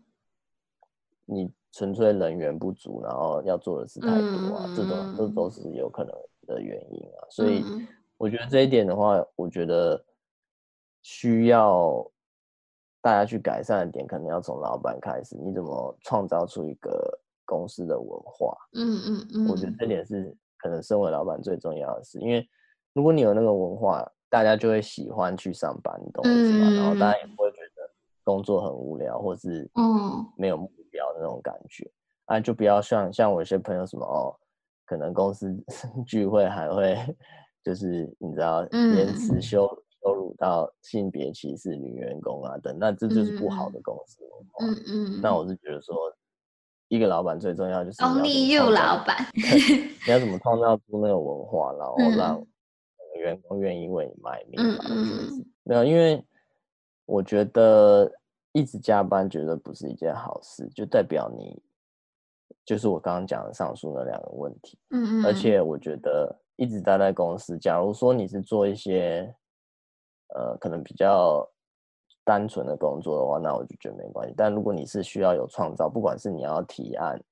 [1.24, 1.50] 你。
[1.76, 6.14] 纯粹人员不足，然后要做的事太多啊，嗯、这种这都是有可能
[6.46, 7.20] 的原因啊。
[7.20, 7.62] 嗯、所以
[8.16, 10.02] 我觉得这一点的话，我觉得
[11.02, 12.02] 需要
[13.02, 15.36] 大家去改善的点，可能要从老板开始。
[15.36, 18.56] 你怎么创造出一个公司的文化？
[18.72, 22.48] 嗯嗯嗯，我觉得这点是可能身为老板最重要的事，因为
[22.94, 26.68] 如果你有那个文化，大家就会喜欢去上班，你懂我意思吗？
[26.70, 27.90] 嗯、然后大家也不会觉得
[28.24, 31.84] 工作很无聊，或是嗯没有目标的那种感觉。
[32.26, 34.34] 嗯、啊，就不要像像我有些朋友什么哦，
[34.86, 35.55] 可能公司
[36.07, 36.97] 聚会还会
[37.62, 39.66] 就是你知道言辞羞
[40.01, 44.66] 羞辱到性别歧视女员工啊等，那这就是不好的公司文化。
[44.66, 45.20] 嗯嗯。
[45.20, 45.94] 那我是觉得说，
[46.88, 49.16] 一个老板最重要就是 Only you 老板
[50.07, 52.47] 你要怎么创造出那个文化，然后让、嗯。
[53.20, 56.22] 员工愿意为你卖命，嗯嗯，没有，因为
[57.07, 58.12] 我觉得
[58.57, 61.62] 一直加班觉得不是一件好事，就代表你
[62.64, 69.30] 就是我刚刚讲的上述那两个问题，嗯嗯，而且我觉得一直待在公司，假如说你是做一些
[70.34, 71.46] 呃可能比较
[72.24, 74.34] 单纯的工作的话，那我就觉得没关系。
[74.34, 77.22] 但如果你是需要有创造，不管是你要提案，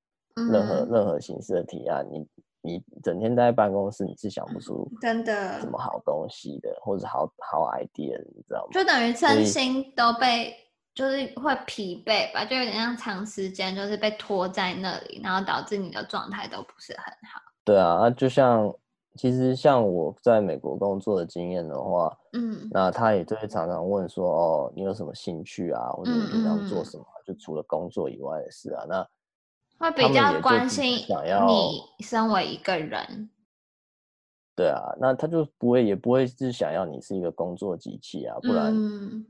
[0.50, 2.28] 任何任何形式的提案，你。
[2.66, 8.70] 你整天待在办公室，你是想不出真的什么好东西的，或者好好 idea，你知道吗？
[8.72, 10.50] 就等于身心都被，
[10.94, 17.40] 就是会疲惫吧，就有点像长时间就是被拖在那里，然后导致你的状态都不是很好。
[17.64, 18.72] 对啊，那就像
[19.16, 27.04] 其实像我在美国工作的经验的话，嗯，那他也就会常常问说，哦，你有什么兴趣啊，或者你平常做什么？
[27.04, 29.06] 嗯嗯，就除了工作以外的事啊，那。
[29.76, 30.98] 会比较关心
[31.48, 33.28] 你身为一个人，
[34.54, 38.72] 对啊，那他就不会也不会是想要你是一个工作机器啊，不然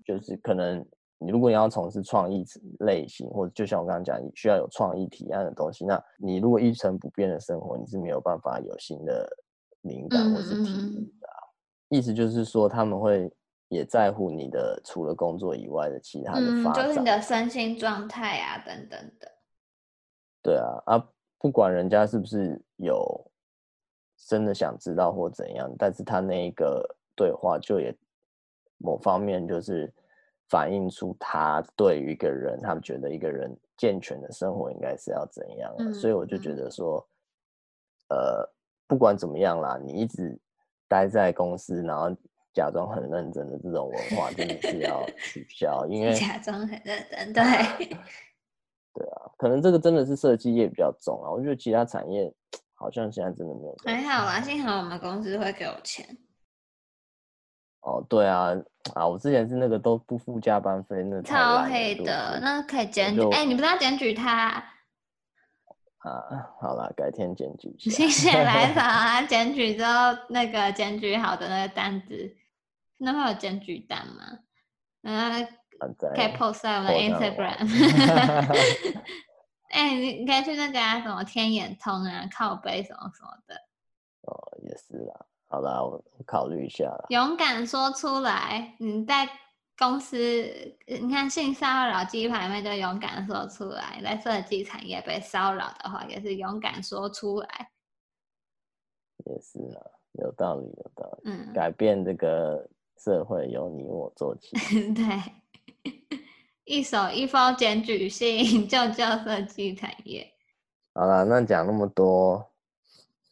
[0.04, 0.84] 就是可能
[1.18, 2.44] 你如果你要从事创意
[2.80, 9.26] 类型，或者就像我刚刚讲，你需要有创意提案的东西，那你如果一成不变的生活，你是没有办法有新的
[9.82, 11.38] 灵感或是体验的啊。
[11.88, 13.32] 意思就是说，他们会
[13.68, 19.30] 也在乎你的除了工作以外的其他的发展，就是你的身心状态啊等等的。
[20.42, 21.08] 对啊，啊，
[21.38, 23.30] 不管人家是不是有
[24.26, 26.84] 真的想知道或怎样，但是他那一个
[27.14, 27.96] 对话就也
[28.78, 29.92] 某方面就是
[30.54, 37.04] 反映出他对于一个人，他们觉得一个人健全的生活应该是要怎样啊，嗯，所以我就觉得说，
[38.10, 38.48] 呃，
[38.86, 40.38] 不管怎么样啦，你一直
[40.86, 42.08] 待在公司，然后
[42.52, 47.42] 假装很认真的这种文化，真的是要 取消，因为假装很认真，对。
[48.94, 51.28] 对啊，可能这个真的是设计业比较重啊。
[51.28, 52.32] 我觉得其他产业
[52.78, 53.76] 好像现在真的没有。
[53.84, 56.06] 还好啦，幸好我们公司会给我钱。
[57.84, 58.50] 哦，对啊，
[58.94, 63.22] 啊，我之前是那个都不付加班费，那超黑的，那可以检举。
[63.30, 64.48] 哎、欸，你不是要检举他？
[66.04, 67.90] 啊，好了，改天检举一下。
[67.90, 69.92] 心血来 潮啊，检举之后
[70.28, 72.36] 那个检举好的那个单子，
[72.98, 74.38] 那会有检举单吗？
[75.02, 75.46] 嗯。
[76.14, 77.66] 可以 post 在我的 Instagram。
[79.68, 83.54] 哎、欸，你你可以去那个啊，什么天眼通啊，靠背什么什么的。
[84.22, 85.26] 哦，也是啦。
[85.54, 86.92] 好啦，我考虑一下。
[87.10, 89.28] 勇敢说出来，你在
[89.78, 97.70] 公司，你看性骚扰鸡排妹就勇敢说出来，在设计产业被骚扰的话，也是勇敢说出来。
[99.26, 99.78] 也是啊，
[100.14, 101.30] 有道理，有道理。
[101.30, 104.56] 嗯，改变这个社会由你我做起。
[104.92, 105.04] 对。
[106.64, 110.28] 一手一封检举信，救救设计产业。
[110.94, 112.44] 好了，那讲那么多，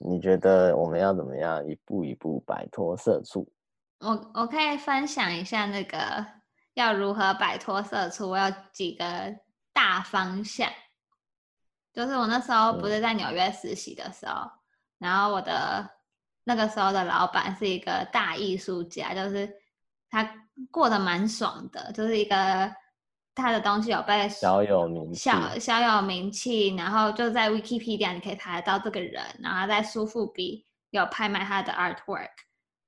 [0.05, 3.47] 你觉得我们要怎么样一步一步摆脱社畜？
[4.01, 6.25] 我我可以分享一下那个
[6.75, 9.05] 要如何摆脱社畜，我有几个
[9.73, 10.69] 大方向。
[11.93, 14.51] 就是我那时候不是在纽约实习的时候，嗯、
[14.99, 15.89] 然后我的
[16.45, 19.53] 那个时候的老板是一个大艺术家，就是
[20.11, 22.73] 他过得蛮爽的，就是一个。
[23.35, 32.31] 他的东西有被小有名气，小小有名气，然后就在 Wikipedia 你可以查得到这个人，然后在苏富比有拍卖他的 artwork，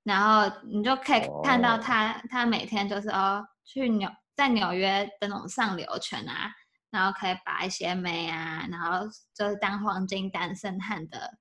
[0.02, 2.22] 然后你就可以看到他，oh.
[2.30, 6.52] 他每天就是哦去纽在纽约的那种上流圈啊，
[6.90, 11.38] 然后可以把一些美啊，然后就是当黄金单身汉的，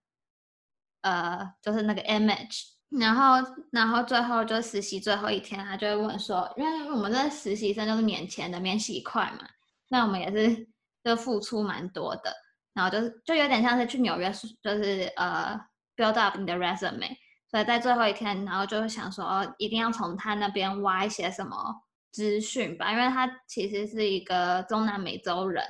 [1.01, 2.72] 呃，就是那个 image。
[2.99, 9.49] 然后，然后最后就实习最后一天，他就会问说，因为我们这实习生就是免钱的、免洗筷嘛，
[9.87, 10.67] 那我们也是
[11.03, 12.31] 就付出蛮多的，
[12.73, 14.31] 然后就是就有点像是去纽约，
[14.61, 15.59] 就是呃
[15.95, 17.15] build up 你的 resume，
[17.49, 21.81] 所以在最后一天，然后就会想说，哦，一定要从他那边挖一些什么
[22.11, 25.65] 资讯吧，因为他其实是一个中南美洲人，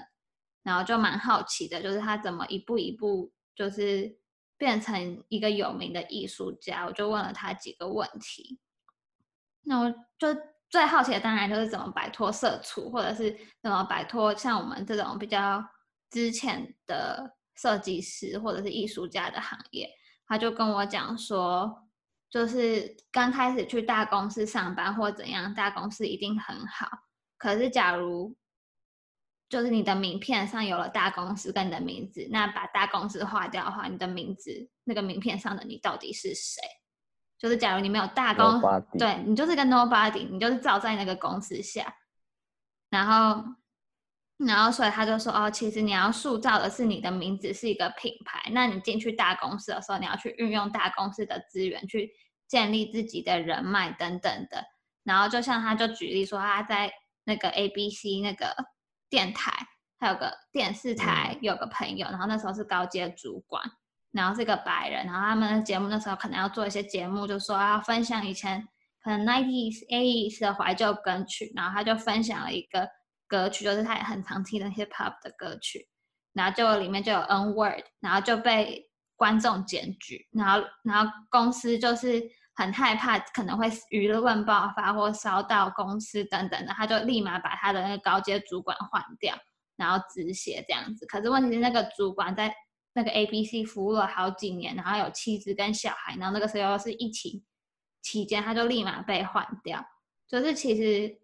[0.62, 4.18] 然后就蛮好奇的，就是他怎么一步一步就是。
[4.64, 8.62] 变成一个有名的艺术家，我就问了他几个问题。
[9.64, 10.34] 那我就
[10.70, 15.62] 最好奇的当然就是怎么摆脱社畜，或者是怎么摆脱像我们这种比较
[16.10, 19.90] 之前的设计师或者是艺术家的行业。
[20.26, 21.90] 他就跟我讲说，
[22.30, 26.88] 就是刚开始去大公司上班或怎样，大公司一定很好。
[27.38, 28.34] 可是假如
[29.54, 36.60] 就是你的名片上有了大公司跟你的名字，那把大公司划掉的话，你的名字那个名片上的你到底是谁？
[37.38, 38.98] 就是假如你没有大公，Nobody.
[38.98, 41.94] 对，你就是个 nobody，你就是照在那个公司下，
[42.90, 43.44] 然后，
[44.38, 52.12] 然后所以他就说哦，其实你要塑造的是你的名字是一个品牌，那你进去大公司的时候，你要去运用大公司的资源去
[52.48, 54.66] 建立自己的人脉等等的。
[55.04, 56.92] 然后就像他就举例说他在
[57.26, 58.56] 那个 ABC 那个。
[59.14, 59.52] 电台
[60.00, 63.64] 还有个电视台，有个朋友，然后那时候是高阶主管，
[64.12, 68.68] 然后是个白人，然后他们的节目那时候可能要做一些节目，就说要分享以前
[69.04, 72.90] 可能 nineties eighties 的怀旧歌曲，然后他就分享了一个
[73.28, 75.88] 歌曲，就是他也很常听的 hip hop 的歌曲，
[76.34, 82.24] 然后就里面就有 N word，然后就被观众检举，然后然后公司就是。
[82.56, 89.36] 很害怕可能会舆论爆发或烧到公司等等的，他就立马把他的那个高阶主管换掉，
[89.76, 91.06] 然后止血这样子。
[91.08, 92.54] 可是问题是那个主管在
[92.94, 97.44] 那个 ABC 服务了好几年，然后有妻子跟小孩，然后那个时候是疫情
[98.04, 99.84] 期间，他就立马被换掉。
[100.28, 101.20] 就是其实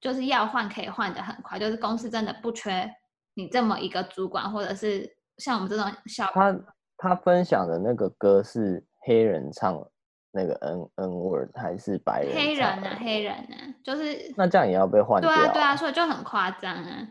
[0.00, 2.90] 就是要换可以换得很快，就是公司真的不缺
[3.34, 6.26] 你这么一个主管，或者是像我们这种小。
[6.34, 6.54] 他
[6.98, 9.90] 他分享的那个歌是黑人唱的。
[10.32, 12.34] 那个 N N word 还是白人？
[12.34, 15.30] 黑人啊，黑人啊，就是那这样也要被换掉？
[15.30, 17.08] 对啊，对啊，所以就很夸张啊。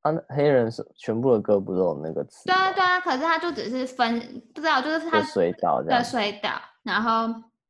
[0.00, 2.46] 啊，黑人是全部的歌不都有那个词？
[2.46, 4.18] 对啊，对啊，可是他就只是分，
[4.54, 6.50] 不知道就是他水岛这样，水岛，
[6.82, 7.26] 然后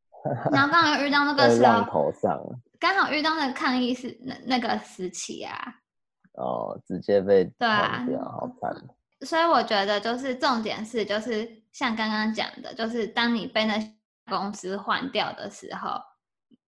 [0.53, 2.41] 然后刚好遇到那个时候，头上
[2.79, 5.75] 刚好遇到那个抗议是那那个时期啊。
[6.35, 8.73] 哦，直接被对啊，好惨。
[9.23, 13.75] 所以我觉得就是重点是，就是像刚刚讲的，就是当你被那。
[14.27, 16.01] 公司换掉的时候，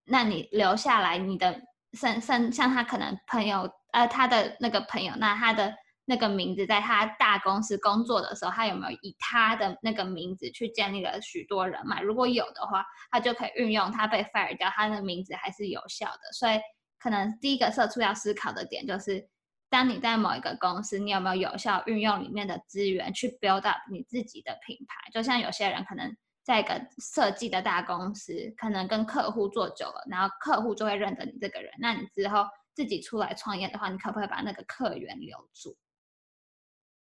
[0.05, 1.61] 那你留下来，你的
[1.93, 5.73] 甚甚像他可能朋友，呃，他的那个朋友，那他的
[6.05, 12.01] 那个名字，在他大公司工作的时候，他有没有以他的那个名字去建立了许多人脉？
[12.01, 16.19] 如果有的话，他就可以运用他被 fire 掉，他的名字还是有效的。
[16.33, 16.59] 所以，
[16.99, 19.27] 可能第一个社畜要思考的点就是，
[19.69, 25.09] 当你在某一个公司，你有没有有效运用里面的资源去 build up 你自己的品牌？
[25.11, 26.15] 就像有些人可能。
[26.45, 31.73] 在一个设计的大公司，可能跟客户做久了，然后客户就会认得你这个人。
[31.79, 35.75] 那你之后自己出来创业的话，你可不可以把那个客源留住？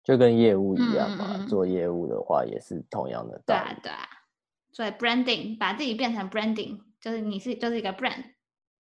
[0.02, 3.62] 就跟业务一样嘛，嗯、做业务的话也是同样的道理。
[3.62, 4.08] 对啊，对啊。
[4.72, 8.24] 所以 branding 把自己变成 branding，就是你是就是一个 brand，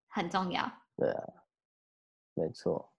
[0.08, 0.64] 很重要。
[0.96, 1.24] 对啊，
[2.36, 2.90] 没错。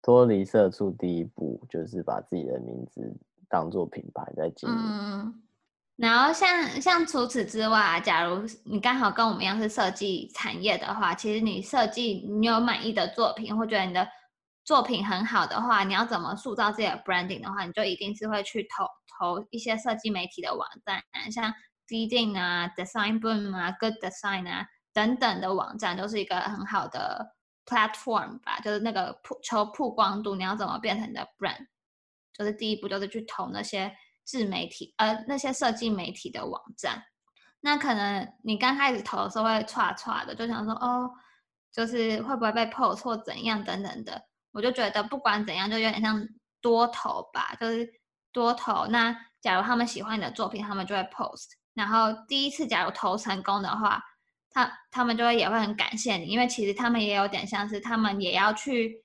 [0.00, 3.14] 脱离社畜第一步就是把自己的名字
[3.48, 4.76] 当做品牌在经营。
[4.76, 5.42] 嗯
[6.00, 14.08] 然后像像除此之外，假如你刚好跟我们一样是设计产业的话，其实你设计你有满意的作品，或觉得你的
[14.64, 18.86] 作品很好的话，你要怎么塑造自己的 branding 的话，你就一定是会去投
[19.18, 21.52] 投一些设计媒体的网站，像
[21.86, 27.34] DDing 啊、Design Boom 啊、Good Design 啊等等的网站，都是一个很好的
[27.66, 28.58] platform 吧。
[28.60, 31.66] 就是那个曝求曝光度，你要怎么变成你的 brand，
[32.32, 33.94] 就是第一步就是去投那些。
[34.30, 37.02] 自媒体，呃，那些设计媒体的网站，
[37.62, 41.10] 那可能你刚开始投的时候会剉剉的，就想说，哦，
[41.72, 44.22] 就是会不会被 post 或怎样等等的。
[44.52, 46.24] 我就觉得不管怎样，就有点像
[46.60, 47.92] 多投吧，就是
[48.30, 48.86] 多投。
[48.86, 51.48] 那假如他们喜欢你的作品，他们就会 post。
[51.74, 54.00] 然后第一次假如投成功的话，
[54.50, 59.04] 他他们就会也会很感谢你，因为其实他们也有点像是他们也要去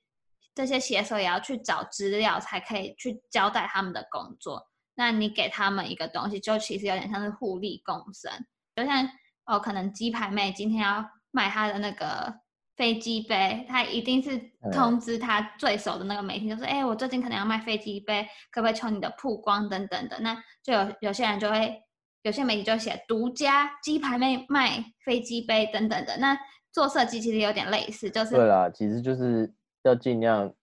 [0.54, 4.68] 这些写手也要去找资料，才可以去交代他们的工作。
[4.96, 8.32] 那你给他们一个东西，就其实有点像是互利共生，
[8.76, 9.08] 就像
[9.46, 12.34] 哦，可能鸡排妹今天要卖她的那个
[12.78, 14.40] 飞机杯，她一定是
[14.72, 20.18] 通知她最熟的那个媒体，就说，哎、欸，我最近可能要卖飞机杯，可不可以求你的曝光等等的。
[20.22, 21.82] 那就有有些人就会，
[22.24, 26.18] 有些媒体就写独家鸡排妹卖飞机杯等等的。
[26.18, 26.38] 那
[26.72, 30.54] 做设计其实有点类似，就是对啦，其实就是要尽量。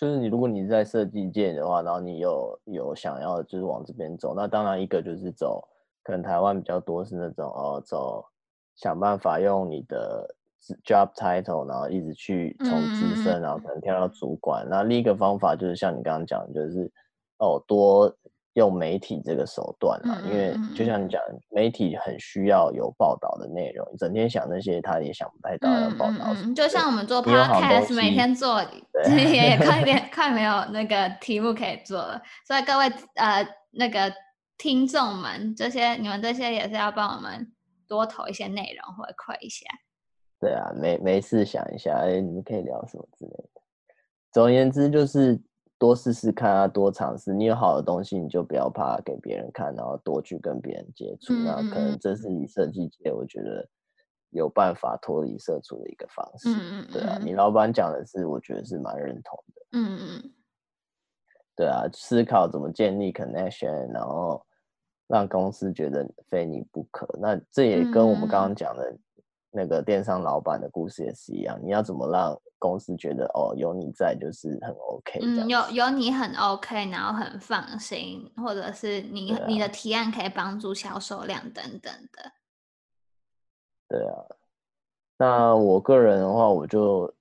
[0.00, 5.62] 就是你，如果你在设计界的话，然后你有有想要就是往这边走，那当然一个就是走，
[6.02, 8.24] 可能台湾比较多是那种哦，走
[8.76, 10.34] 想办法用你的
[10.82, 14.66] job title，然后一直去从资深，然后可能跳到主管。
[14.70, 16.90] 那另一个方法就是像你刚刚讲的，就是
[17.36, 18.10] 哦多。
[18.54, 21.20] 用媒体这个手段啊，因为就像你讲，
[21.50, 26.34] 媒体很需要有报道的内容，整天想那些他也想不太到要报道。
[26.54, 28.60] 就像我们做 podcast，每天做
[29.06, 34.12] 也快 点快没有那个题目可以做了，所以各位呃那个
[34.58, 37.52] 听众们，这些你们这些也是要帮我们
[37.86, 39.64] 多投一些内容回馈一下。
[40.40, 43.60] 对啊，没没事想一下，哎，你们可以聊什么之类的。
[44.32, 45.40] 总而言之，就是
[45.80, 47.32] 多试试看啊，多尝试。
[47.32, 51.32] 你有好的东西，你就不要怕给别人看，然后多去跟别人接触。
[51.32, 53.66] 嗯、那可能这是你设计界，我觉得
[54.28, 56.50] 有办法脱离社畜的一个方式。
[56.50, 59.62] 嗯嗯，对啊，你老板讲的是，我觉得是蛮认同的。
[59.72, 60.32] 嗯嗯，
[61.56, 64.44] 对啊，思考怎么建立 connection，然后
[65.06, 67.08] 让公司觉得非你不可。
[67.18, 68.94] 那这也跟我们刚刚讲的。
[69.52, 82.32] 那个电商老板的故事也是一样，你要怎么让公司觉得哦，有你在就是很 OK，嗯，有有你很 OK，然后很放心，或者是你、啊、你的提案可以帮助销售量等等的。
[83.88, 84.14] 对啊，
[85.18, 87.12] 那我个人的话，我就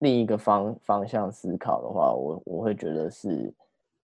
[0.00, 3.54] 另一个方方向思考的话，我我会觉得是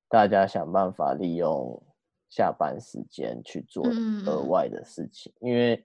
[0.09, 1.83] 大家想办法利用
[2.29, 3.85] 下班时间去做
[4.27, 5.85] 额外的事情，嗯、因为。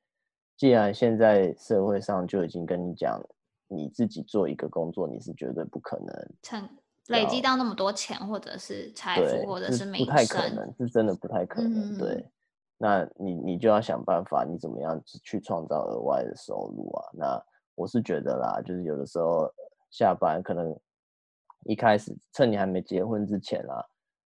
[0.58, 3.22] 既然现在社会上就已经跟你讲，
[3.68, 6.70] 你自己做一个工作，你是绝对不可能成
[7.08, 11.96] 累积到那么多钱，或者是财富，或者是名声，不太可能，是真的不太可能。
[11.96, 12.26] 嗯、对，
[12.78, 17.04] 那你你就要想办法，你怎么样去创造额外的收入啊？
[17.14, 17.46] 那
[17.76, 19.52] 我是觉得啦，就是有的时候
[19.92, 20.74] 下班可能
[21.66, 23.86] 一开始趁你还没结婚之前啊。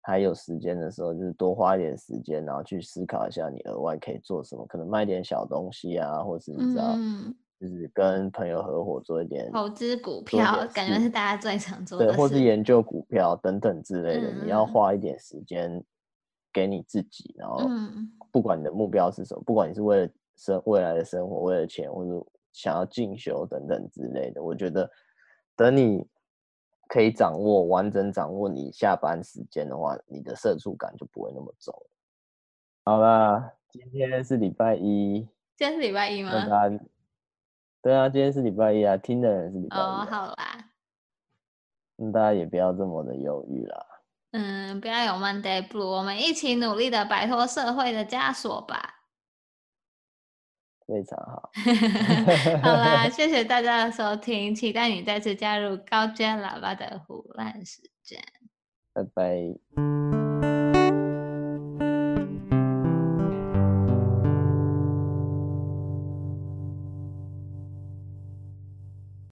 [0.06, 12.08] 还有时间的时候，就是多花一点时间，然后去思考一下你额外可以做什么，可能卖点小东西啊，或是你知道，嗯、就是跟朋友合伙做一点投资股票，感觉是大家最常做的。
[12.08, 15.82] 对，或是研究股票等等之类的，嗯、你要花一点时间
[16.52, 17.62] 给你自己，然后
[18.30, 24.90] 不管你的目标是什么，不管你是为了生未来的生活，为了钱，或者想要进修等等之类的，我觉得
[25.56, 26.06] 等你。
[26.94, 31.74] 可以掌握完整掌握你下班时间的话，你的社畜感就不会那么重。
[32.86, 35.28] 好啦，今天是礼拜一。
[35.58, 36.30] 今天是礼拜一吗？
[37.82, 40.04] 对啊，今天是礼拜一啊，听的人是礼拜一啊。
[40.04, 40.70] 哦，好啦。
[41.96, 43.86] 那大家也不要这么的忧郁啦。
[44.34, 49.03] 嗯，不要有 Monday Blue，我们一起努力的摆脱社会的枷锁吧。
[50.88, 51.50] 非常好，
[52.64, 58.22] 好啦， 谢谢大家的收听，期待你再次加入高阶喇叭的胡乱时间，
[58.94, 60.13] 拜拜。